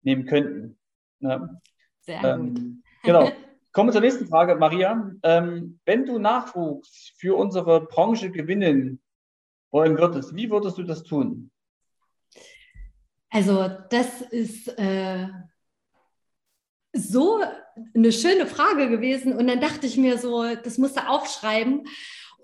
nehmen 0.02 0.26
könnten. 0.26 0.78
Ja. 1.20 1.60
Sehr 2.00 2.24
ähm, 2.24 2.54
gut. 2.54 2.62
Genau. 3.02 3.30
Kommen 3.72 3.88
wir 3.88 3.92
zur 3.92 4.02
nächsten 4.02 4.28
Frage, 4.28 4.54
Maria. 4.54 5.12
Ähm, 5.22 5.80
wenn 5.84 6.06
du 6.06 6.18
Nachwuchs 6.18 7.12
für 7.16 7.36
unsere 7.36 7.86
Branche 7.86 8.30
gewinnen 8.30 9.02
wollen 9.72 9.98
würdest, 9.98 10.36
wie 10.36 10.48
würdest 10.50 10.78
du 10.78 10.84
das 10.84 11.02
tun? 11.02 11.50
Also 13.30 13.68
das 13.90 14.20
ist, 14.20 14.68
äh, 14.78 15.26
so 16.94 17.40
eine 17.94 18.12
schöne 18.12 18.46
Frage 18.46 18.88
gewesen. 18.88 19.34
Und 19.36 19.48
dann 19.48 19.60
dachte 19.60 19.86
ich 19.86 19.96
mir 19.96 20.16
so, 20.18 20.44
das 20.54 20.78
musst 20.78 20.96
du 20.96 21.06
aufschreiben. 21.06 21.86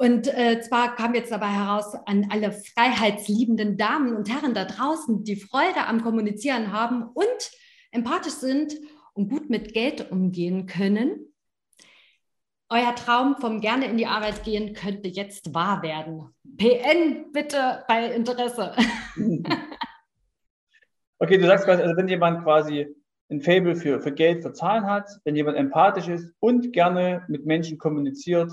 Und 0.01 0.29
äh, 0.29 0.63
zwar 0.63 0.97
kam 0.97 1.15
jetzt 1.15 1.31
dabei 1.31 1.49
heraus 1.49 1.95
an 2.07 2.29
alle 2.31 2.53
freiheitsliebenden 2.53 3.77
Damen 3.77 4.17
und 4.17 4.31
Herren 4.31 4.55
da 4.55 4.65
draußen, 4.65 5.25
die 5.25 5.37
Freude 5.37 5.87
am 5.87 6.03
Kommunizieren 6.03 6.73
haben 6.73 7.03
und 7.03 7.51
empathisch 7.91 8.33
sind 8.33 8.73
und 9.13 9.29
gut 9.29 9.51
mit 9.51 9.75
Geld 9.75 10.11
umgehen 10.11 10.65
können. 10.65 11.35
Euer 12.71 12.95
Traum 12.95 13.37
vom 13.43 13.61
gerne 13.61 13.91
in 13.91 13.99
die 13.99 14.07
Arbeit 14.07 14.43
gehen 14.43 14.73
könnte 14.73 15.11
jetzt 15.11 15.53
wahr 15.53 15.83
werden. 15.83 16.35
PN 16.57 17.31
bitte 17.33 17.85
bei 17.87 18.07
Interesse. 18.07 18.75
okay, 21.19 21.37
du 21.37 21.47
sagst 21.47 21.67
quasi, 21.67 21.83
also 21.83 21.95
wenn 21.99 22.09
jemand 22.09 22.43
quasi 22.43 22.87
ein 23.29 23.43
Fable 23.43 23.77
für, 23.77 24.01
für 24.01 24.13
Geld, 24.13 24.45
für 24.45 24.55
Zahlen 24.55 24.87
hat, 24.87 25.11
wenn 25.25 25.37
jemand 25.37 25.59
empathisch 25.59 26.09
ist 26.09 26.33
und 26.41 26.73
gerne 26.73 27.27
mit 27.29 27.45
Menschen 27.45 27.77
kommuniziert, 27.77 28.51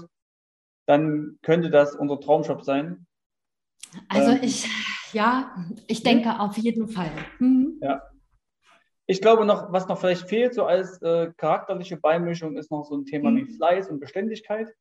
dann 0.87 1.37
könnte 1.43 1.69
das 1.69 1.95
unser 1.95 2.19
Traumjob 2.19 2.63
sein. 2.63 3.05
Also 4.09 4.31
ähm, 4.31 4.39
ich, 4.41 4.67
ja, 5.13 5.55
ich 5.87 6.01
denke 6.01 6.29
ja. 6.29 6.39
auf 6.39 6.57
jeden 6.57 6.87
Fall. 6.87 7.11
Mhm. 7.39 7.77
Ja. 7.81 8.01
Ich 9.05 9.21
glaube 9.21 9.45
noch, 9.45 9.71
was 9.71 9.87
noch 9.87 9.99
vielleicht 9.99 10.27
fehlt, 10.27 10.53
so 10.53 10.65
als 10.65 11.01
äh, 11.01 11.31
charakterliche 11.37 11.97
Beimischung, 11.97 12.57
ist 12.57 12.71
noch 12.71 12.83
so 12.83 12.95
ein 12.95 13.05
Thema 13.05 13.31
mhm. 13.31 13.37
wie 13.37 13.53
Fleiß 13.53 13.89
und 13.89 13.99
Beständigkeit. 13.99 14.73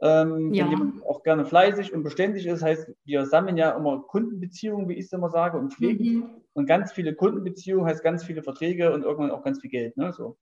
Ähm, 0.00 0.52
ja. 0.52 0.64
Wenn 0.64 0.70
jemand 0.70 1.06
auch 1.06 1.22
gerne 1.22 1.46
fleißig 1.46 1.92
und 1.92 2.02
beständig 2.02 2.46
ist, 2.46 2.62
heißt, 2.62 2.92
wir 3.04 3.26
sammeln 3.26 3.56
ja 3.56 3.70
immer 3.70 4.02
Kundenbeziehungen, 4.02 4.88
wie 4.88 4.94
ich 4.94 5.06
es 5.06 5.12
immer 5.12 5.30
sage, 5.30 5.56
und 5.58 5.72
pflegen. 5.72 6.04
Mhm. 6.04 6.30
Und 6.52 6.66
ganz 6.66 6.92
viele 6.92 7.14
Kundenbeziehungen 7.14 7.86
heißt 7.86 8.02
ganz 8.02 8.24
viele 8.24 8.42
Verträge 8.42 8.92
und 8.92 9.02
irgendwann 9.02 9.30
auch 9.30 9.42
ganz 9.42 9.60
viel 9.60 9.70
Geld. 9.70 9.96
Ne? 9.96 10.12
So. 10.12 10.36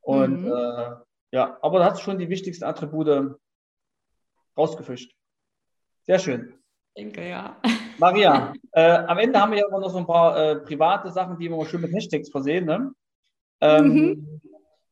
Und 0.00 0.42
mhm. 0.42 0.52
äh, 0.52 0.90
ja, 1.32 1.58
aber 1.62 1.78
da 1.78 1.86
hat 1.86 2.00
schon 2.00 2.18
die 2.18 2.28
wichtigsten 2.28 2.64
Attribute 2.64 3.36
rausgefischt. 4.56 5.12
Sehr 6.02 6.18
schön. 6.18 6.54
Ich 6.94 7.02
denke, 7.02 7.28
ja. 7.28 7.56
Maria, 7.98 8.52
äh, 8.72 8.90
am 8.90 9.18
Ende 9.18 9.40
haben 9.40 9.52
wir 9.52 9.60
ja 9.60 9.68
immer 9.68 9.80
noch 9.80 9.90
so 9.90 9.98
ein 9.98 10.06
paar 10.06 10.36
äh, 10.36 10.56
private 10.56 11.10
Sachen, 11.10 11.38
die 11.38 11.48
wir 11.48 11.66
schön 11.66 11.80
mit 11.80 11.92
Hashtags 11.92 12.30
versehen. 12.30 12.66
Ne? 12.66 12.92
Ähm, 13.60 13.86
mhm. 13.86 14.40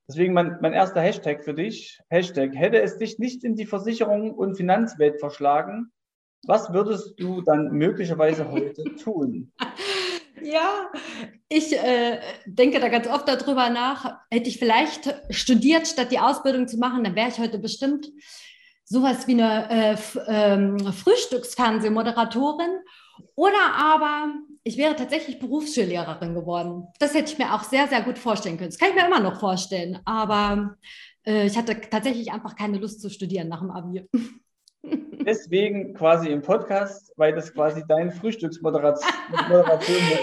Deswegen 0.09 0.33
mein, 0.33 0.59
mein 0.61 0.73
erster 0.73 1.01
Hashtag 1.01 1.45
für 1.45 1.55
dich, 1.55 2.01
Hashtag, 2.09 2.55
hätte 2.55 2.81
es 2.81 2.99
dich 2.99 3.19
nicht 3.19 3.45
in 3.45 3.55
die 3.55 3.67
Versicherung 3.67 4.33
und 4.35 4.57
Finanzwelt 4.57 5.21
verschlagen, 5.21 5.93
was 6.45 6.73
würdest 6.73 7.15
du 7.19 7.43
dann 7.43 7.71
möglicherweise 7.73 8.51
heute 8.51 8.83
tun? 9.03 9.53
Ja, 10.43 10.91
ich 11.49 11.73
äh, 11.73 12.19
denke 12.47 12.81
da 12.81 12.89
ganz 12.89 13.07
oft 13.07 13.29
darüber 13.29 13.69
nach. 13.69 14.21
Hätte 14.31 14.49
ich 14.49 14.59
vielleicht 14.59 15.15
studiert, 15.31 15.87
statt 15.87 16.11
die 16.11 16.19
Ausbildung 16.19 16.67
zu 16.67 16.79
machen, 16.79 17.05
dann 17.05 17.15
wäre 17.15 17.29
ich 17.29 17.39
heute 17.39 17.59
bestimmt 17.59 18.11
sowas 18.91 19.27
wie 19.29 19.41
eine 19.41 19.71
äh, 19.71 19.97
ähm, 20.27 20.93
Frühstücksfernsehmoderatorin 20.93 22.81
oder 23.37 23.75
aber 23.77 24.35
ich 24.65 24.77
wäre 24.77 24.97
tatsächlich 24.97 25.39
Berufsschullehrerin 25.39 26.35
geworden. 26.35 26.89
Das 26.99 27.15
hätte 27.15 27.33
ich 27.33 27.39
mir 27.39 27.55
auch 27.55 27.63
sehr, 27.63 27.87
sehr 27.87 28.03
gut 28.03 28.19
vorstellen 28.19 28.59
können. 28.59 28.71
Das 28.71 28.79
kann 28.79 28.91
ich 28.91 28.97
mir 28.97 29.07
immer 29.07 29.21
noch 29.21 29.39
vorstellen, 29.39 30.01
aber 30.05 30.77
äh, 31.25 31.47
ich 31.47 31.57
hatte 31.57 31.81
tatsächlich 31.81 32.33
einfach 32.33 32.57
keine 32.57 32.79
Lust 32.79 33.01
zu 33.01 33.09
studieren 33.09 33.49
nach 33.49 33.61
dem 33.61 33.71
Abi. 33.71 34.09
Deswegen 35.25 35.95
quasi 35.95 36.29
im 36.29 36.43
Podcast, 36.43 37.13
weil 37.17 37.33
das 37.35 37.55
quasi 37.55 37.85
dein 37.87 38.11
Frühstücksmoderation 38.11 39.09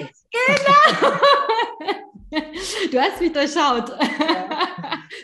ist. 0.02 0.28
Genau! 0.32 1.12
Du 2.92 3.00
hast 3.00 3.22
mich 3.22 3.32
durchschaut. 3.32 3.90
Ja. 3.90 4.57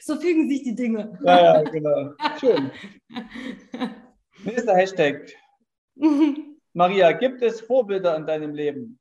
So 0.06 0.20
fügen 0.20 0.50
sich 0.50 0.64
die 0.64 0.76
Dinge. 0.76 1.18
Ja, 1.24 1.62
ja, 1.62 1.62
genau. 1.64 2.14
Schön. 2.38 2.72
Nächster 4.44 4.76
Hashtag. 4.76 5.32
Maria, 6.74 7.14
gibt 7.14 7.42
es 7.42 7.62
Vorbilder 7.62 8.18
in 8.18 8.26
deinem 8.26 8.54
Leben? 8.54 9.00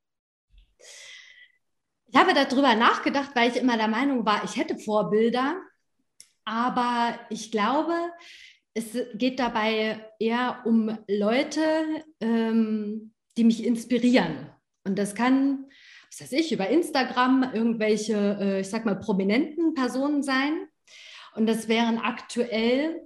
Ich 2.07 2.15
habe 2.15 2.35
darüber 2.35 2.77
nachgedacht, 2.77 3.31
weil 3.35 3.51
ich 3.51 3.57
immer 3.57 3.77
der 3.77 3.89
Meinung 3.89 4.25
war, 4.25 4.45
ich 4.45 4.57
hätte 4.57 4.79
Vorbilder. 4.79 5.57
Aber 6.45 7.19
ich 7.31 7.51
glaube, 7.51 7.95
es 8.75 8.97
geht 9.15 9.41
dabei 9.41 10.09
eher 10.21 10.63
um 10.65 10.97
Leute, 11.09 11.63
ähm, 12.21 13.13
die 13.37 13.45
mich 13.45 13.65
inspirieren. 13.65 14.51
Und 14.85 14.99
das 14.99 15.17
kann, 15.17 15.67
was 16.11 16.21
weiß 16.21 16.33
ich, 16.33 16.53
über 16.53 16.69
Instagram 16.69 17.51
irgendwelche, 17.55 18.39
äh, 18.41 18.61
ich 18.61 18.69
sag 18.69 18.85
mal, 18.85 18.99
prominenten 18.99 19.75
Personen 19.75 20.23
sein. 20.23 20.69
Und 21.35 21.47
das 21.47 21.69
wären 21.69 21.99
aktuell 21.99 23.01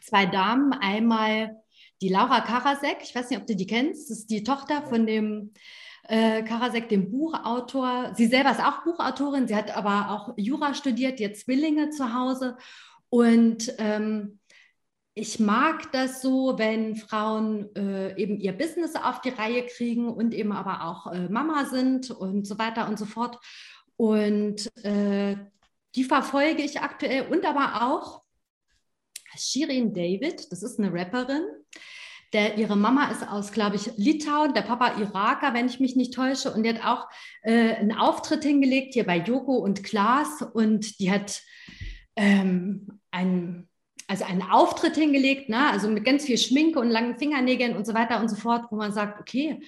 zwei 0.00 0.26
Damen. 0.26 0.72
Einmal 0.72 1.62
die 2.00 2.08
Laura 2.08 2.40
Karasek, 2.40 2.98
ich 3.02 3.14
weiß 3.14 3.30
nicht, 3.30 3.40
ob 3.40 3.46
du 3.46 3.54
die 3.54 3.66
kennst, 3.66 4.10
das 4.10 4.18
ist 4.20 4.30
die 4.30 4.42
Tochter 4.42 4.82
von 4.82 5.06
dem 5.06 5.52
äh, 6.08 6.42
Karasek, 6.42 6.88
dem 6.88 7.10
Buchautor. 7.10 8.12
Sie 8.16 8.26
selber 8.26 8.50
ist 8.50 8.60
auch 8.60 8.82
Buchautorin, 8.82 9.46
sie 9.46 9.56
hat 9.56 9.76
aber 9.76 10.10
auch 10.10 10.34
Jura 10.36 10.74
studiert, 10.74 11.20
jetzt 11.20 11.44
Zwillinge 11.44 11.90
zu 11.90 12.12
Hause. 12.12 12.56
Und 13.08 13.72
ähm, 13.78 14.40
ich 15.14 15.38
mag 15.38 15.92
das 15.92 16.22
so, 16.22 16.58
wenn 16.58 16.96
Frauen 16.96 17.74
äh, 17.76 18.16
eben 18.16 18.40
ihr 18.40 18.52
Business 18.52 18.96
auf 18.96 19.20
die 19.20 19.28
Reihe 19.28 19.66
kriegen 19.66 20.08
und 20.08 20.32
eben 20.32 20.52
aber 20.52 20.84
auch 20.84 21.12
äh, 21.12 21.28
Mama 21.28 21.66
sind 21.66 22.10
und 22.10 22.46
so 22.46 22.58
weiter 22.58 22.88
und 22.88 22.98
so 22.98 23.04
fort. 23.04 23.38
Und 23.96 24.74
äh, 24.84 25.36
die 25.94 26.04
verfolge 26.04 26.62
ich 26.62 26.80
aktuell 26.80 27.26
und 27.30 27.44
aber 27.44 27.82
auch 27.82 28.22
Shirin 29.36 29.94
David, 29.94 30.50
das 30.52 30.62
ist 30.62 30.78
eine 30.78 30.92
Rapperin. 30.92 31.44
Der, 32.32 32.56
ihre 32.56 32.76
Mama 32.76 33.10
ist 33.10 33.28
aus, 33.28 33.52
glaube 33.52 33.76
ich, 33.76 33.90
Litauen, 33.98 34.54
der 34.54 34.62
Papa 34.62 34.98
Iraker, 34.98 35.52
wenn 35.52 35.66
ich 35.66 35.80
mich 35.80 35.96
nicht 35.96 36.14
täusche. 36.14 36.50
Und 36.52 36.62
die 36.62 36.70
hat 36.70 36.84
auch 36.84 37.08
äh, 37.42 37.74
einen 37.74 37.92
Auftritt 37.92 38.42
hingelegt 38.42 38.94
hier 38.94 39.04
bei 39.04 39.18
Joko 39.18 39.56
und 39.56 39.84
Klaas. 39.84 40.40
Und 40.40 40.98
die 40.98 41.10
hat 41.10 41.42
ähm, 42.16 43.00
einen, 43.10 43.68
also 44.08 44.24
einen 44.24 44.42
Auftritt 44.42 44.94
hingelegt, 44.94 45.50
ne? 45.50 45.70
also 45.70 45.88
mit 45.88 46.06
ganz 46.06 46.24
viel 46.24 46.38
Schminke 46.38 46.80
und 46.80 46.88
langen 46.88 47.18
Fingernägeln 47.18 47.76
und 47.76 47.86
so 47.86 47.92
weiter 47.92 48.20
und 48.20 48.28
so 48.28 48.36
fort, 48.36 48.64
wo 48.70 48.76
man 48.76 48.92
sagt, 48.92 49.20
okay, 49.20 49.60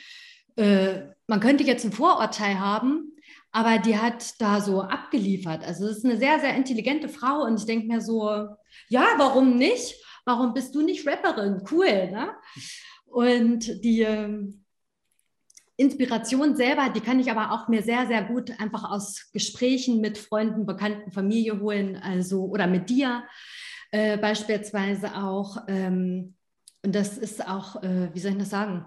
äh, 0.56 1.02
man 1.26 1.40
könnte 1.40 1.64
jetzt 1.64 1.84
ein 1.84 1.92
Vorurteil 1.92 2.58
haben, 2.58 3.12
aber 3.50 3.78
die 3.78 3.96
hat 3.98 4.40
da 4.40 4.60
so 4.60 4.82
abgeliefert. 4.82 5.64
Also 5.64 5.86
es 5.86 5.98
ist 5.98 6.04
eine 6.04 6.16
sehr, 6.16 6.40
sehr 6.40 6.56
intelligente 6.56 7.08
Frau 7.08 7.44
und 7.44 7.58
ich 7.58 7.66
denke 7.66 7.86
mir 7.86 8.00
so, 8.00 8.28
ja, 8.88 9.06
warum 9.16 9.56
nicht? 9.56 9.94
Warum 10.24 10.54
bist 10.54 10.74
du 10.74 10.82
nicht 10.82 11.06
Rapperin? 11.06 11.62
Cool, 11.70 12.10
ne? 12.10 12.30
Und 13.06 13.84
die 13.84 14.02
äh, 14.02 14.48
Inspiration 15.76 16.56
selber, 16.56 16.90
die 16.90 17.00
kann 17.00 17.20
ich 17.20 17.30
aber 17.30 17.52
auch 17.52 17.68
mir 17.68 17.82
sehr, 17.82 18.06
sehr 18.06 18.24
gut 18.24 18.50
einfach 18.60 18.90
aus 18.90 19.30
Gesprächen 19.32 20.00
mit 20.00 20.18
Freunden, 20.18 20.66
Bekannten, 20.66 21.12
Familie 21.12 21.60
holen, 21.60 21.96
also 21.96 22.44
oder 22.44 22.66
mit 22.66 22.90
dir 22.90 23.24
äh, 23.90 24.16
beispielsweise 24.18 25.16
auch. 25.16 25.58
Ähm, 25.68 26.34
und 26.84 26.94
das 26.94 27.18
ist 27.18 27.46
auch, 27.46 27.82
äh, 27.82 28.12
wie 28.12 28.20
soll 28.20 28.32
ich 28.32 28.38
das 28.38 28.50
sagen? 28.50 28.84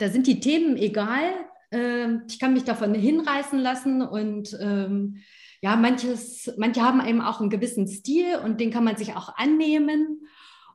Da 0.00 0.08
sind 0.08 0.26
die 0.26 0.40
Themen 0.40 0.76
egal, 0.76 1.32
ähm, 1.72 2.22
ich 2.28 2.38
kann 2.38 2.54
mich 2.54 2.64
davon 2.64 2.94
hinreißen 2.94 3.58
lassen 3.58 4.02
und 4.02 4.56
ähm, 4.60 5.22
ja, 5.62 5.76
manches, 5.76 6.52
manche 6.56 6.80
haben 6.80 7.06
eben 7.06 7.20
auch 7.20 7.40
einen 7.40 7.50
gewissen 7.50 7.86
Stil 7.86 8.36
und 8.36 8.60
den 8.60 8.70
kann 8.70 8.84
man 8.84 8.96
sich 8.96 9.14
auch 9.14 9.36
annehmen. 9.36 10.26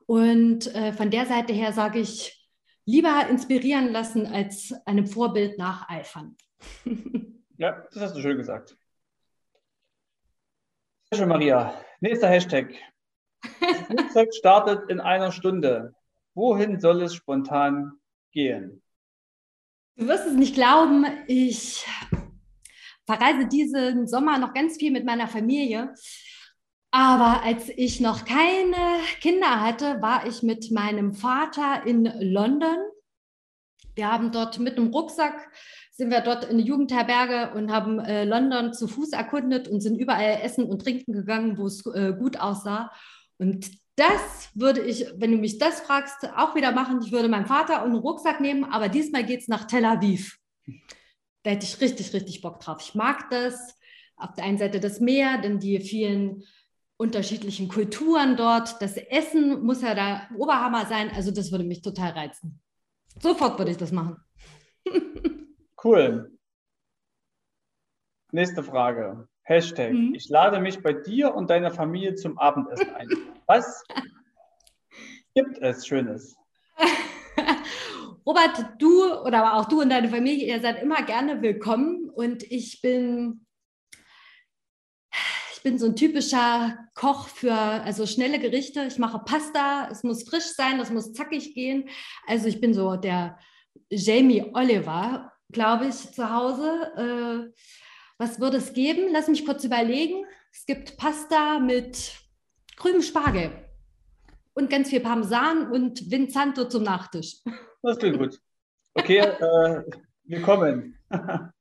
Und 0.05 0.73
äh, 0.75 0.93
von 0.93 1.09
der 1.09 1.25
Seite 1.25 1.53
her 1.53 1.73
sage 1.73 1.99
ich, 1.99 2.47
lieber 2.85 3.27
inspirieren 3.27 3.91
lassen 3.91 4.27
als 4.27 4.71
einem 4.85 5.07
Vorbild 5.07 5.57
nacheifern. 5.57 6.37
ja, 7.57 7.83
das 7.91 8.03
hast 8.03 8.15
du 8.15 8.21
schön 8.21 8.37
gesagt. 8.37 8.77
Sehr 11.09 11.19
schön, 11.19 11.29
Maria. 11.29 11.73
Nächster 11.99 12.29
Hashtag. 12.29 12.75
Das 13.41 13.87
Flugzeug 13.87 14.35
startet 14.35 14.89
in 14.91 14.99
einer 14.99 15.31
Stunde. 15.31 15.95
Wohin 16.35 16.79
soll 16.79 17.01
es 17.01 17.15
spontan 17.15 17.93
gehen? 18.31 18.83
Du 19.97 20.07
wirst 20.07 20.27
es 20.27 20.33
nicht 20.33 20.55
glauben, 20.55 21.05
ich 21.25 21.85
verreise 23.05 23.47
diesen 23.47 24.07
Sommer 24.07 24.37
noch 24.37 24.53
ganz 24.53 24.75
viel 24.75 24.91
mit 24.91 25.05
meiner 25.05 25.29
Familie. 25.29 25.93
Aber 26.91 27.43
als 27.43 27.69
ich 27.69 28.01
noch 28.01 28.25
keine 28.25 28.75
Kinder 29.21 29.61
hatte, 29.61 30.01
war 30.01 30.27
ich 30.27 30.43
mit 30.43 30.69
meinem 30.69 31.13
Vater 31.13 31.85
in 31.85 32.11
London. 32.19 32.75
Wir 33.95 34.11
haben 34.11 34.33
dort 34.33 34.59
mit 34.59 34.77
einem 34.77 34.91
Rucksack, 34.91 35.49
sind 35.91 36.09
wir 36.09 36.19
dort 36.19 36.43
in 36.43 36.51
eine 36.51 36.61
Jugendherberge 36.61 37.53
und 37.55 37.71
haben 37.71 37.99
äh, 37.99 38.25
London 38.25 38.73
zu 38.73 38.89
Fuß 38.89 39.13
erkundet 39.13 39.69
und 39.69 39.79
sind 39.79 39.97
überall 39.97 40.39
essen 40.41 40.65
und 40.65 40.81
trinken 40.81 41.13
gegangen, 41.13 41.57
wo 41.57 41.67
es 41.67 41.85
äh, 41.85 42.11
gut 42.11 42.37
aussah. 42.37 42.91
Und 43.37 43.69
das 43.95 44.49
würde 44.53 44.81
ich, 44.81 45.05
wenn 45.15 45.31
du 45.31 45.37
mich 45.37 45.57
das 45.57 45.81
fragst, 45.81 46.27
auch 46.35 46.55
wieder 46.55 46.71
machen. 46.71 47.01
Ich 47.03 47.11
würde 47.11 47.29
meinen 47.29 47.45
Vater 47.45 47.83
und 47.83 47.91
einen 47.91 47.99
Rucksack 47.99 48.41
nehmen, 48.41 48.65
aber 48.65 48.89
diesmal 48.89 49.25
geht 49.25 49.41
es 49.41 49.47
nach 49.47 49.65
Tel 49.65 49.85
Aviv. 49.85 50.37
Da 51.43 51.51
hätte 51.51 51.65
ich 51.65 51.79
richtig, 51.79 52.13
richtig 52.13 52.41
Bock 52.41 52.59
drauf. 52.59 52.79
Ich 52.81 52.95
mag 52.95 53.29
das, 53.29 53.77
auf 54.17 54.33
der 54.33 54.45
einen 54.45 54.57
Seite 54.57 54.79
das 54.79 54.99
Meer, 54.99 55.39
dann 55.41 55.59
die 55.59 55.79
vielen 55.79 56.43
unterschiedlichen 56.97 57.67
Kulturen 57.67 58.35
dort. 58.35 58.81
Das 58.81 58.97
Essen 58.97 59.63
muss 59.63 59.81
ja 59.81 59.93
der 59.93 60.29
Oberhammer 60.35 60.85
sein. 60.85 61.11
Also 61.13 61.31
das 61.31 61.51
würde 61.51 61.63
mich 61.63 61.81
total 61.81 62.11
reizen. 62.11 62.61
Sofort 63.21 63.57
würde 63.57 63.71
ich 63.71 63.77
das 63.77 63.91
machen. 63.91 64.17
cool. 65.83 66.37
Nächste 68.31 68.63
Frage. 68.63 69.27
Hashtag. 69.45 69.93
Mhm. 69.93 70.15
Ich 70.15 70.27
lade 70.29 70.59
mich 70.59 70.81
bei 70.81 70.91
dir 70.91 71.35
und 71.35 71.51
deiner 71.51 71.71
Familie 71.71 72.15
zum 72.15 72.37
Abendessen 72.39 72.89
ein. 72.95 73.07
Was 73.45 73.83
gibt 75.35 75.59
es 75.59 75.85
Schönes? 75.85 76.35
Robert, 78.25 78.65
du 78.79 79.13
oder 79.21 79.53
auch 79.53 79.65
du 79.65 79.81
und 79.81 79.89
deine 79.89 80.09
Familie, 80.09 80.47
ihr 80.47 80.59
seid 80.61 80.81
immer 80.81 81.03
gerne 81.03 81.43
willkommen 81.43 82.09
und 82.09 82.41
ich 82.51 82.81
bin 82.81 83.45
ich 85.55 85.61
bin 85.61 85.77
so 85.77 85.87
ein 85.87 85.95
typischer 85.95 86.77
Koch 86.95 87.27
für 87.27 87.53
also 87.53 88.07
schnelle 88.07 88.39
Gerichte. 88.39 88.85
Ich 88.85 88.97
mache 88.97 89.19
Pasta, 89.25 89.89
es 89.91 90.03
muss 90.03 90.27
frisch 90.27 90.55
sein, 90.55 90.79
es 90.79 90.89
muss 90.89 91.13
zackig 91.13 91.53
gehen. 91.53 91.87
Also 92.25 92.47
ich 92.47 92.59
bin 92.59 92.73
so 92.73 92.95
der 92.95 93.37
Jamie 93.89 94.43
Oliver, 94.53 95.31
glaube 95.51 95.87
ich, 95.87 95.95
zu 95.95 96.31
Hause. 96.31 97.51
Äh, 97.53 97.61
was 98.17 98.39
würde 98.39 98.57
es 98.57 98.73
geben? 98.73 99.09
Lass 99.11 99.27
mich 99.27 99.45
kurz 99.45 99.63
überlegen. 99.63 100.25
Es 100.51 100.65
gibt 100.65 100.97
Pasta 100.97 101.59
mit 101.59 102.13
grünem 102.77 103.01
Spargel 103.01 103.51
und 104.53 104.69
ganz 104.69 104.89
viel 104.89 105.01
Parmesan 105.01 105.71
und 105.71 106.09
Vinzanto 106.09 106.65
zum 106.65 106.83
Nachtisch. 106.83 107.37
Das 107.81 107.97
klingt 107.97 108.17
gut. 108.17 108.39
Okay, 108.93 109.17
äh, 109.19 109.83
willkommen. 110.23 110.97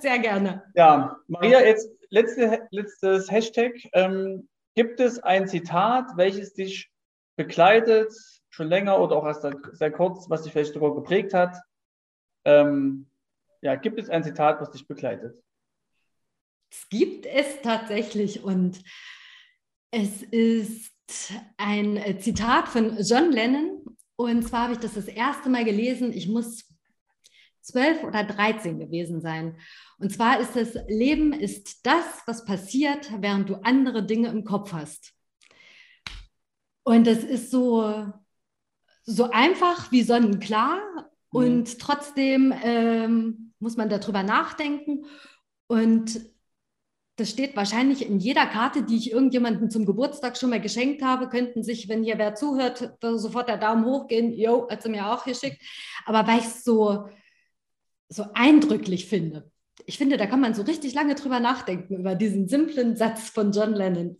Sehr 0.00 0.18
gerne. 0.18 0.64
Ja, 0.74 1.16
Maria, 1.28 1.64
jetzt 1.64 1.88
letzte, 2.10 2.68
letztes 2.70 3.30
Hashtag. 3.30 3.72
Ähm, 3.94 4.48
gibt 4.74 5.00
es 5.00 5.18
ein 5.18 5.48
Zitat, 5.48 6.16
welches 6.16 6.52
dich 6.52 6.90
begleitet, 7.36 8.12
schon 8.50 8.68
länger 8.68 9.00
oder 9.00 9.16
auch 9.16 9.24
erst 9.24 9.46
sehr 9.72 9.90
kurz, 9.90 10.28
was 10.28 10.42
dich 10.42 10.52
vielleicht 10.52 10.76
darüber 10.76 10.94
geprägt 10.94 11.32
hat? 11.34 11.56
Ähm, 12.44 13.06
ja, 13.64 13.74
gibt 13.76 13.98
es 13.98 14.10
ein 14.10 14.22
Zitat, 14.22 14.60
was 14.60 14.70
dich 14.70 14.86
begleitet? 14.86 15.42
Es 16.70 16.88
gibt 16.88 17.26
es 17.26 17.62
tatsächlich 17.62 18.44
und 18.44 18.82
es 19.90 20.22
ist 20.22 20.92
ein 21.56 22.20
Zitat 22.20 22.68
von 22.68 22.98
John 22.98 23.32
Lennon 23.32 23.84
und 24.16 24.42
zwar 24.42 24.64
habe 24.64 24.74
ich 24.74 24.78
das 24.80 24.94
das 24.94 25.08
erste 25.08 25.48
Mal 25.48 25.64
gelesen. 25.64 26.12
Ich 26.12 26.28
muss 26.28 26.64
zwölf 27.60 28.04
oder 28.04 28.24
dreizehn 28.24 28.78
gewesen 28.78 29.20
sein. 29.20 29.56
Und 29.98 30.10
zwar 30.12 30.40
ist 30.40 30.54
das 30.54 30.74
Leben 30.86 31.32
ist 31.32 31.86
das, 31.86 32.04
was 32.26 32.44
passiert, 32.44 33.10
während 33.20 33.48
du 33.48 33.56
andere 33.64 34.04
Dinge 34.04 34.28
im 34.28 34.44
Kopf 34.44 34.72
hast. 34.72 35.14
Und 36.82 37.06
das 37.06 37.24
ist 37.24 37.50
so, 37.50 38.12
so 39.04 39.30
einfach 39.30 39.90
wie 39.90 40.02
sonnenklar 40.02 40.80
mhm. 40.82 41.08
und 41.30 41.78
trotzdem 41.78 42.52
ähm, 42.62 43.43
muss 43.64 43.76
man 43.76 43.88
darüber 43.88 44.22
nachdenken. 44.22 45.06
Und 45.66 46.20
das 47.16 47.30
steht 47.30 47.56
wahrscheinlich 47.56 48.06
in 48.06 48.18
jeder 48.18 48.46
Karte, 48.46 48.82
die 48.82 48.96
ich 48.96 49.10
irgendjemandem 49.10 49.70
zum 49.70 49.86
Geburtstag 49.86 50.36
schon 50.36 50.50
mal 50.50 50.60
geschenkt 50.60 51.02
habe, 51.02 51.28
könnten 51.28 51.62
sich, 51.62 51.88
wenn 51.88 52.04
hier 52.04 52.18
wer 52.18 52.34
zuhört, 52.34 52.96
sofort 53.00 53.48
der 53.48 53.56
Daumen 53.56 53.86
hoch 53.86 54.06
gehen. 54.06 54.34
Jo, 54.34 54.68
hat 54.68 54.82
sie 54.82 54.90
mir 54.90 55.06
auch 55.10 55.24
geschickt. 55.24 55.62
Aber 56.04 56.26
weil 56.26 56.40
ich 56.40 56.44
es 56.44 56.62
so, 56.62 57.08
so 58.08 58.26
eindrücklich 58.34 59.06
finde. 59.06 59.50
Ich 59.86 59.96
finde, 59.96 60.18
da 60.18 60.26
kann 60.26 60.40
man 60.40 60.54
so 60.54 60.62
richtig 60.62 60.94
lange 60.94 61.14
drüber 61.14 61.40
nachdenken, 61.40 61.96
über 61.96 62.14
diesen 62.14 62.46
simplen 62.46 62.96
Satz 62.96 63.30
von 63.30 63.50
John 63.50 63.72
Lennon. 63.72 64.18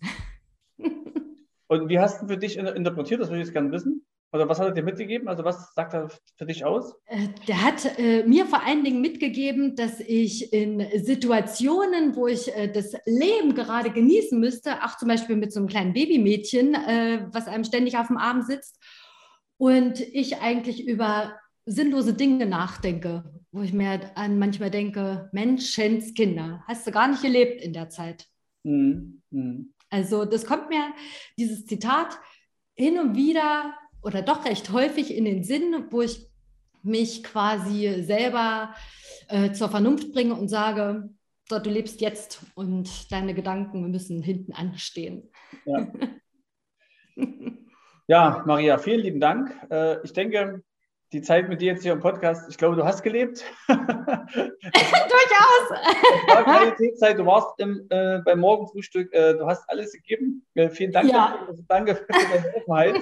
Und 1.69 1.89
wie 1.89 1.99
hast 1.99 2.23
du 2.23 2.29
für 2.29 2.39
dich 2.39 2.57
interpretiert? 2.57 3.21
Das 3.21 3.29
würde 3.29 3.41
ich 3.41 3.47
jetzt 3.47 3.53
gerne 3.53 3.73
wissen. 3.73 4.07
Oder 4.35 4.49
was 4.49 4.59
hat 4.59 4.67
er 4.67 4.73
dir 4.73 4.83
mitgegeben? 4.83 5.29
Also 5.29 5.45
was 5.45 5.73
sagt 5.75 5.95
er 5.95 6.09
für 6.37 6.45
dich 6.45 6.65
aus? 6.65 6.93
Äh, 7.07 7.29
der 7.47 7.63
hat 7.63 7.99
äh, 7.99 8.25
mir 8.25 8.47
vor 8.47 8.67
allen 8.67 8.83
Dingen 8.83 9.01
mitgegeben, 9.01 9.77
dass 9.77 10.01
ich 10.01 10.53
in 10.53 10.85
Situationen, 11.05 12.17
wo 12.17 12.27
ich 12.27 12.53
äh, 12.55 12.67
das 12.67 12.95
Leben 13.07 13.55
gerade 13.55 13.91
genießen 13.91 14.39
müsste, 14.39 14.85
auch 14.85 14.97
zum 14.97 15.07
Beispiel 15.07 15.37
mit 15.37 15.53
so 15.53 15.61
einem 15.61 15.69
kleinen 15.69 15.93
Babymädchen, 15.93 16.75
äh, 16.75 17.29
was 17.31 17.47
einem 17.47 17.63
ständig 17.63 17.97
auf 17.97 18.09
dem 18.09 18.17
Arm 18.17 18.43
sitzt, 18.43 18.83
und 19.57 20.01
ich 20.01 20.39
eigentlich 20.39 20.85
über 20.85 21.39
sinnlose 21.65 22.13
Dinge 22.13 22.45
nachdenke, 22.45 23.41
wo 23.53 23.63
ich 23.63 23.73
mir 23.73 24.01
an 24.17 24.41
manchmal 24.41 24.73
denke, 24.73 25.31
Menschenskinder, 25.33 26.65
hast 26.67 26.85
du 26.85 26.91
gar 26.91 27.07
nicht 27.07 27.23
gelebt 27.23 27.63
in 27.63 27.73
der 27.73 27.89
Zeit. 27.89 28.27
Mhm. 28.65 29.23
Mhm. 29.31 29.75
Also 29.91 30.25
das 30.25 30.45
kommt 30.45 30.71
mir, 30.71 30.93
dieses 31.39 31.67
Zitat, 31.67 32.19
hin 32.75 32.99
und 32.99 33.15
wieder 33.15 33.75
oder 34.05 34.23
doch 34.23 34.45
recht 34.45 34.71
häufig 34.71 35.15
in 35.15 35.25
den 35.25 35.43
Sinn, 35.43 35.87
wo 35.91 36.03
ich 36.03 36.29
mich 36.83 37.25
quasi 37.25 38.03
selber 38.03 38.75
äh, 39.29 39.53
zur 39.53 39.71
Vernunft 39.71 40.13
bringe 40.13 40.35
und 40.35 40.49
sage, 40.49 41.09
so, 41.49 41.59
du 41.59 41.71
lebst 41.71 42.01
jetzt 42.01 42.41
und 42.55 43.11
deine 43.13 43.35
Gedanken 43.35 43.91
müssen 43.91 44.23
hinten 44.23 44.53
anstehen. 44.53 45.31
Ja, 45.65 45.93
ja 48.07 48.43
Maria, 48.47 48.79
vielen 48.79 49.01
lieben 49.01 49.21
Dank. 49.21 49.55
Äh, 49.71 50.03
ich 50.05 50.13
denke, 50.13 50.63
die 51.13 51.23
Zeit 51.23 51.49
mit 51.49 51.61
dir 51.61 51.73
jetzt 51.73 51.83
hier 51.83 51.93
im 51.93 52.01
Podcast, 52.01 52.51
ich 52.51 52.59
glaube, 52.59 52.77
du 52.77 52.85
hast 52.85 53.03
gelebt. 53.03 53.45
Durchaus. 53.69 53.81
War 56.27 56.45
Qualitätszeit, 56.45 57.19
du 57.19 57.27
warst 57.27 57.59
im, 57.59 57.87
äh, 57.89 58.21
beim 58.25 58.41
Morgenfrühstück, 58.41 59.13
äh, 59.13 59.35
du 59.35 59.47
hast 59.47 59.69
alles 59.69 59.93
gegeben. 59.93 60.45
Äh, 60.55 60.71
vielen 60.71 60.93
Dank 60.93 61.11
ja. 61.11 61.39
dafür, 61.47 61.65
danke 61.69 61.95
für 61.95 62.07
deine 62.09 62.55
Offenheit. 62.57 63.01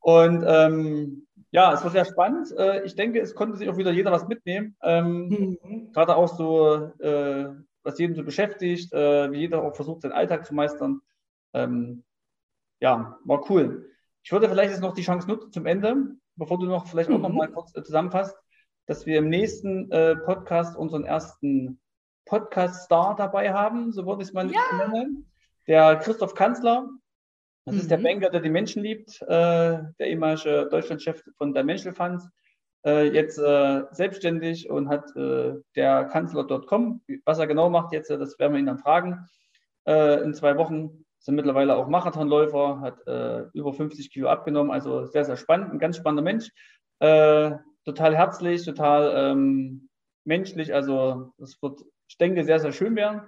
Und 0.00 0.44
ähm, 0.46 1.26
ja, 1.50 1.72
es 1.72 1.82
war 1.82 1.90
sehr 1.90 2.04
spannend. 2.04 2.52
Äh, 2.56 2.84
ich 2.84 2.94
denke, 2.94 3.20
es 3.20 3.34
konnte 3.34 3.56
sich 3.56 3.68
auch 3.68 3.76
wieder 3.76 3.90
jeder 3.90 4.12
was 4.12 4.28
mitnehmen. 4.28 4.76
Ähm, 4.82 5.58
mhm. 5.62 5.92
Gerade 5.92 6.16
auch 6.16 6.28
so, 6.28 6.92
äh, 7.00 7.50
was 7.82 7.98
jeden 7.98 8.14
so 8.14 8.22
beschäftigt, 8.22 8.92
äh, 8.92 9.30
wie 9.32 9.38
jeder 9.38 9.62
auch 9.62 9.74
versucht, 9.74 10.02
seinen 10.02 10.12
Alltag 10.12 10.46
zu 10.46 10.54
meistern. 10.54 11.00
Ähm, 11.52 12.04
ja, 12.80 13.18
war 13.24 13.50
cool. 13.50 13.90
Ich 14.22 14.32
würde 14.32 14.48
vielleicht 14.48 14.70
jetzt 14.70 14.80
noch 14.80 14.94
die 14.94 15.02
Chance 15.02 15.28
nutzen 15.28 15.52
zum 15.52 15.66
Ende, 15.66 15.96
bevor 16.36 16.58
du 16.58 16.66
noch 16.66 16.86
vielleicht 16.86 17.10
auch 17.10 17.18
noch 17.18 17.30
mhm. 17.30 17.36
mal 17.36 17.50
kurz 17.50 17.74
äh, 17.74 17.82
zusammenfasst, 17.82 18.36
dass 18.86 19.06
wir 19.06 19.18
im 19.18 19.28
nächsten 19.28 19.90
äh, 19.90 20.16
Podcast 20.16 20.76
unseren 20.76 21.04
ersten 21.04 21.80
Podcast-Star 22.26 23.16
dabei 23.16 23.52
haben, 23.52 23.92
so 23.92 24.06
würde 24.06 24.22
ich 24.22 24.28
es 24.28 24.34
mal 24.34 24.50
ja. 24.50 24.88
nennen. 24.88 25.30
Der 25.66 25.96
Christoph 25.96 26.34
Kanzler, 26.34 26.88
das 27.64 27.74
mhm. 27.74 27.80
ist 27.80 27.90
der 27.90 27.98
mhm. 27.98 28.02
Banker, 28.04 28.30
der 28.30 28.40
die 28.40 28.50
Menschen 28.50 28.82
liebt, 28.82 29.20
äh, 29.22 29.26
der 29.26 30.06
ehemalige 30.06 30.68
Deutschlandchef 30.70 31.22
von 31.36 31.54
Dimensional 31.54 31.94
Funds, 31.94 32.28
äh, 32.84 33.08
jetzt 33.12 33.38
äh, 33.38 33.82
selbstständig 33.90 34.70
und 34.70 34.88
hat 34.88 35.14
äh, 35.16 35.54
der 35.76 36.04
Kanzler.com, 36.04 37.02
was 37.24 37.38
er 37.38 37.46
genau 37.46 37.68
macht 37.68 37.92
jetzt, 37.92 38.10
das 38.10 38.38
werden 38.38 38.54
wir 38.54 38.60
ihn 38.60 38.66
dann 38.66 38.78
fragen. 38.78 39.26
Äh, 39.86 40.22
in 40.22 40.32
zwei 40.34 40.56
Wochen 40.56 41.04
sind 41.18 41.34
mittlerweile 41.34 41.76
auch 41.76 41.88
Marathonläufer, 41.88 42.80
hat 42.80 43.06
äh, 43.06 43.44
über 43.52 43.74
50 43.74 44.10
Kilo 44.10 44.28
abgenommen, 44.28 44.70
also 44.70 45.04
sehr, 45.04 45.26
sehr 45.26 45.36
spannend, 45.36 45.72
ein 45.72 45.78
ganz 45.78 45.96
spannender 45.96 46.22
Mensch. 46.22 46.50
total 47.84 48.14
herzlich, 48.14 48.64
total 48.64 49.12
ähm, 49.16 49.88
menschlich, 50.24 50.74
also 50.74 51.32
das 51.38 51.60
wird, 51.62 51.82
ich 52.08 52.18
denke, 52.18 52.44
sehr, 52.44 52.60
sehr 52.60 52.72
schön 52.72 52.94
werden. 52.94 53.22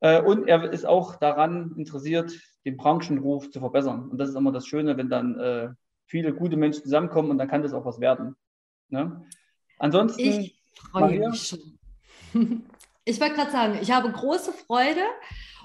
und 0.00 0.48
er 0.48 0.72
ist 0.72 0.84
auch 0.84 1.16
daran 1.16 1.74
interessiert, 1.76 2.32
den 2.66 2.76
Branchenruf 2.76 3.50
zu 3.50 3.60
verbessern. 3.60 4.10
Und 4.10 4.18
das 4.18 4.28
ist 4.28 4.34
immer 4.34 4.52
das 4.52 4.66
Schöne, 4.66 4.96
wenn 4.96 5.08
dann 5.08 5.38
äh, 5.38 5.68
viele 6.06 6.34
gute 6.34 6.56
Menschen 6.56 6.82
zusammenkommen 6.82 7.30
und 7.30 7.38
dann 7.38 7.48
kann 7.48 7.62
das 7.62 7.72
auch 7.72 7.84
was 7.84 8.00
werden. 8.00 8.34
Ne? 8.88 9.24
Ansonsten. 9.78 10.20
Ich 10.20 10.60
freue 10.90 11.30
mich 11.30 11.48
schon. 11.48 11.78
Ich 13.08 13.20
wollte 13.20 13.36
gerade 13.36 13.52
sagen, 13.52 13.78
ich 13.80 13.92
habe 13.92 14.10
große 14.10 14.52
Freude 14.52 15.02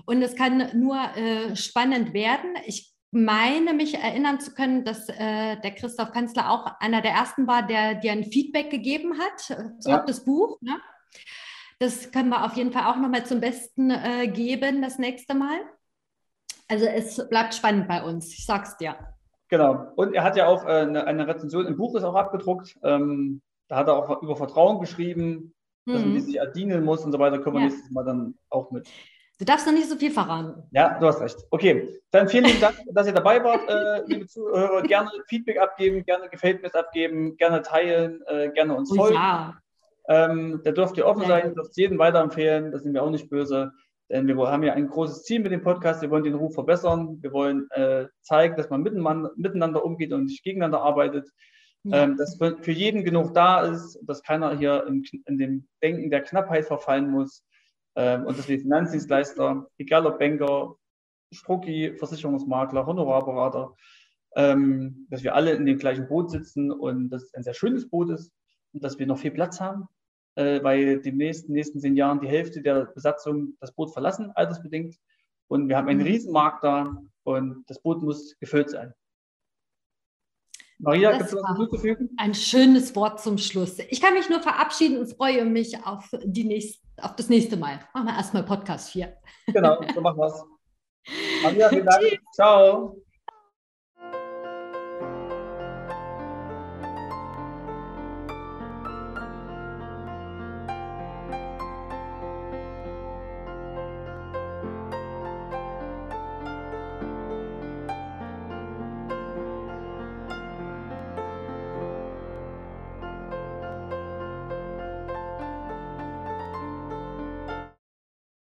und 0.05 0.21
es 0.21 0.35
kann 0.35 0.79
nur 0.79 0.95
äh, 1.15 1.55
spannend 1.55 2.13
werden. 2.13 2.51
Ich 2.67 2.93
meine, 3.09 3.73
mich 3.73 3.95
erinnern 3.95 4.39
zu 4.39 4.53
können, 4.53 4.85
dass 4.85 5.09
äh, 5.09 5.59
der 5.59 5.71
Christoph 5.73 6.11
Kanzler 6.11 6.51
auch 6.51 6.67
einer 6.79 7.01
der 7.01 7.13
ersten 7.13 7.47
war, 7.47 7.65
der 7.65 7.95
dir 7.95 8.11
ein 8.11 8.26
Feedback 8.26 8.69
gegeben 8.69 9.17
hat 9.17 9.49
äh, 9.49 9.63
ja. 9.89 10.03
das 10.05 10.23
Buch. 10.23 10.61
Ne? 10.61 10.80
Das 11.80 12.11
können 12.11 12.30
wir 12.30 12.45
auf 12.45 12.55
jeden 12.55 12.71
Fall 12.71 12.86
auch 12.86 12.97
nochmal 12.97 13.26
zum 13.26 13.39
Besten 13.39 13.89
äh, 13.89 14.28
geben 14.28 14.84
das 14.84 14.99
nächste 14.99 15.34
Mal. 15.34 15.61
Also 16.72 16.86
es 16.86 17.28
bleibt 17.28 17.53
spannend 17.53 17.89
bei 17.89 18.01
uns, 18.01 18.34
ich 18.34 18.45
sag's 18.45 18.78
dir. 18.78 18.95
Genau. 19.49 19.88
Und 19.97 20.13
er 20.13 20.24
hat 20.24 20.38
ja 20.38 20.47
auch 20.47 20.63
äh, 20.63 20.69
eine, 20.69 21.05
eine, 21.05 21.28
Rezension 21.28 21.67
im 21.67 21.76
Buch 21.76 21.93
ist 21.95 22.05
auch 22.05 22.15
abgedruckt. 22.15 22.80
Ähm, 22.82 23.41
da 23.67 23.76
hat 23.76 23.89
er 23.89 23.97
auch 23.97 24.22
über 24.22 24.38
Vertrauen 24.38 24.80
geschrieben, 24.80 25.53
mhm. 25.86 25.91
dass 25.91 26.05
man 26.05 26.22
sich 26.22 26.38
erdienen 26.38 26.86
muss 26.86 27.03
und 27.03 27.11
so 27.11 27.19
weiter. 27.19 27.39
Können 27.39 27.57
wir 27.57 27.63
ja. 27.63 27.67
nächstes 27.67 27.91
Mal 27.91 28.05
dann 28.05 28.36
auch 28.49 28.72
mit. 28.72 28.88
Du 29.38 29.43
darfst 29.43 29.65
noch 29.65 29.74
nicht 29.74 29.89
so 29.89 29.97
viel 29.97 30.11
verraten. 30.11 30.63
Ja, 30.72 30.97
du 30.97 31.07
hast 31.07 31.19
recht. 31.19 31.39
Okay, 31.49 31.99
dann 32.11 32.30
vielen 32.30 32.45
lieben 32.45 32.61
Dank, 32.61 32.78
dass 32.93 33.07
ihr 33.07 33.13
dabei 33.13 33.43
wart, 33.43 33.67
äh, 33.67 34.05
liebe 34.05 34.26
Zuhörer. 34.28 34.82
Gerne 34.84 35.09
Feedback 35.28 35.57
abgeben, 35.59 36.05
gerne 36.05 36.30
gefällt 36.30 36.61
mir 36.61 36.74
abgeben, 36.74 37.36
gerne 37.36 37.63
teilen, 37.63 38.22
äh, 38.28 38.49
gerne 38.51 38.76
uns 38.76 38.89
oh, 38.93 38.95
folgen. 38.95 39.15
Ja. 39.15 39.57
Ähm, 40.07 40.61
der 40.63 40.72
dürft 40.72 40.95
ihr 40.95 41.05
offen 41.05 41.28
sein, 41.28 41.53
dürft 41.53 41.76
jedem 41.76 41.99
weiterempfehlen, 41.99 42.72
da 42.72 42.80
sind 42.80 42.93
wir 42.93 43.03
auch 43.03 43.09
nicht 43.09 43.30
böse. 43.30 43.74
Denn 44.12 44.28
wir 44.28 44.36
haben 44.36 44.64
ja 44.64 44.74
ein 44.74 44.88
großes 44.88 45.24
Ziel 45.24 45.39
mit 45.39 45.53
dem 45.53 45.62
Podcast. 45.62 46.01
Wir 46.01 46.09
wollen 46.09 46.26
den 46.26 46.36
Ruf 46.36 46.53
verbessern. 46.53 47.18
Wir 47.22 47.32
wollen 47.32 47.70
äh, 47.72 48.07
zeigen, 48.22 48.57
dass 48.57 48.70
man 48.70 48.84
miteinander 48.84 49.86
umgeht 49.86 50.12
und 50.12 50.26
nicht 50.26 50.43
gegeneinander 50.43 50.82
arbeitet. 50.82 51.30
Ja. 51.84 52.03
Ähm, 52.03 52.18
dass 52.18 52.38
für 52.38 52.72
jeden 52.72 53.03
genug 53.05 53.34
da 53.34 53.62
ist, 53.62 53.97
dass 54.03 54.22
keiner 54.22 54.57
hier 54.57 54.86
in, 54.86 55.03
in 55.26 55.38
dem 55.38 55.68
Denken 55.82 56.12
der 56.12 56.22
Knappheit 56.22 56.66
verfallen 56.66 57.09
muss. 57.09 57.43
Ähm, 57.95 58.26
und 58.26 58.38
dass 58.38 58.49
wir 58.49 58.59
Finanzdienstleister, 58.59 59.66
egal 59.78 60.05
ob 60.05 60.20
Banker, 60.20 60.76
Strucki, 61.32 61.95
Versicherungsmakler, 61.97 62.86
Honorarberater, 62.86 63.74
ähm, 64.36 65.07
dass 65.09 65.24
wir 65.24 65.36
alle 65.36 65.53
in 65.53 65.66
dem 65.66 65.78
gleichen 65.78 66.07
Boot 66.07 66.32
sitzen 66.32 66.72
und 66.72 67.09
dass 67.09 67.24
es 67.24 67.34
ein 67.34 67.43
sehr 67.43 67.53
schönes 67.53 67.89
Boot 67.89 68.09
ist 68.12 68.32
und 68.74 68.84
dass 68.84 68.99
wir 68.99 69.07
noch 69.07 69.18
viel 69.18 69.32
Platz 69.32 69.59
haben, 69.62 69.88
äh, 70.36 70.63
weil 70.63 71.01
demnächst 71.01 71.43
in 71.43 71.49
den 71.49 71.55
nächsten 71.55 71.79
zehn 71.79 71.95
Jahren 71.95 72.19
die 72.19 72.27
Hälfte 72.27 72.61
der 72.61 72.86
Besatzung 72.86 73.53
das 73.59 73.73
Boot 73.73 73.91
verlassen, 73.91 74.32
altersbedingt. 74.36 74.95
Und 75.47 75.67
wir 75.67 75.77
haben 75.77 75.89
einen 75.89 75.99
mhm. 75.99 76.05
Riesenmarkt 76.05 76.63
da 76.63 76.97
und 77.23 77.63
das 77.67 77.82
Boot 77.82 78.01
muss 78.01 78.38
gefüllt 78.39 78.69
sein. 78.69 78.93
Maria, 80.82 81.11
gibt 81.11 81.25
es 81.25 81.36
was 81.36 81.57
hinzuzufügen? 81.57 82.09
Ein 82.17 82.34
schönes 82.34 82.95
Wort 82.95 83.21
zum 83.21 83.38
Schluss. 83.38 83.77
Ich 83.89 84.01
kann 84.01 84.15
mich 84.15 84.29
nur 84.29 84.41
verabschieden 84.41 84.97
und 84.97 85.13
freue 85.15 85.45
mich 85.45 85.86
auf, 85.86 86.09
die 86.23 86.43
nächst, 86.43 86.82
auf 86.97 87.15
das 87.15 87.29
nächste 87.29 87.55
Mal. 87.55 87.79
Machen 87.93 88.07
wir 88.07 88.15
erstmal 88.15 88.43
Podcast 88.43 88.89
4. 88.91 89.15
Genau, 89.47 89.79
so 89.93 90.01
machen 90.01 90.17
wir 90.17 90.25
es. 90.25 90.43
Maria, 91.43 91.69
vielen 91.69 91.86
Dank. 91.86 92.19
Ciao. 92.34 92.97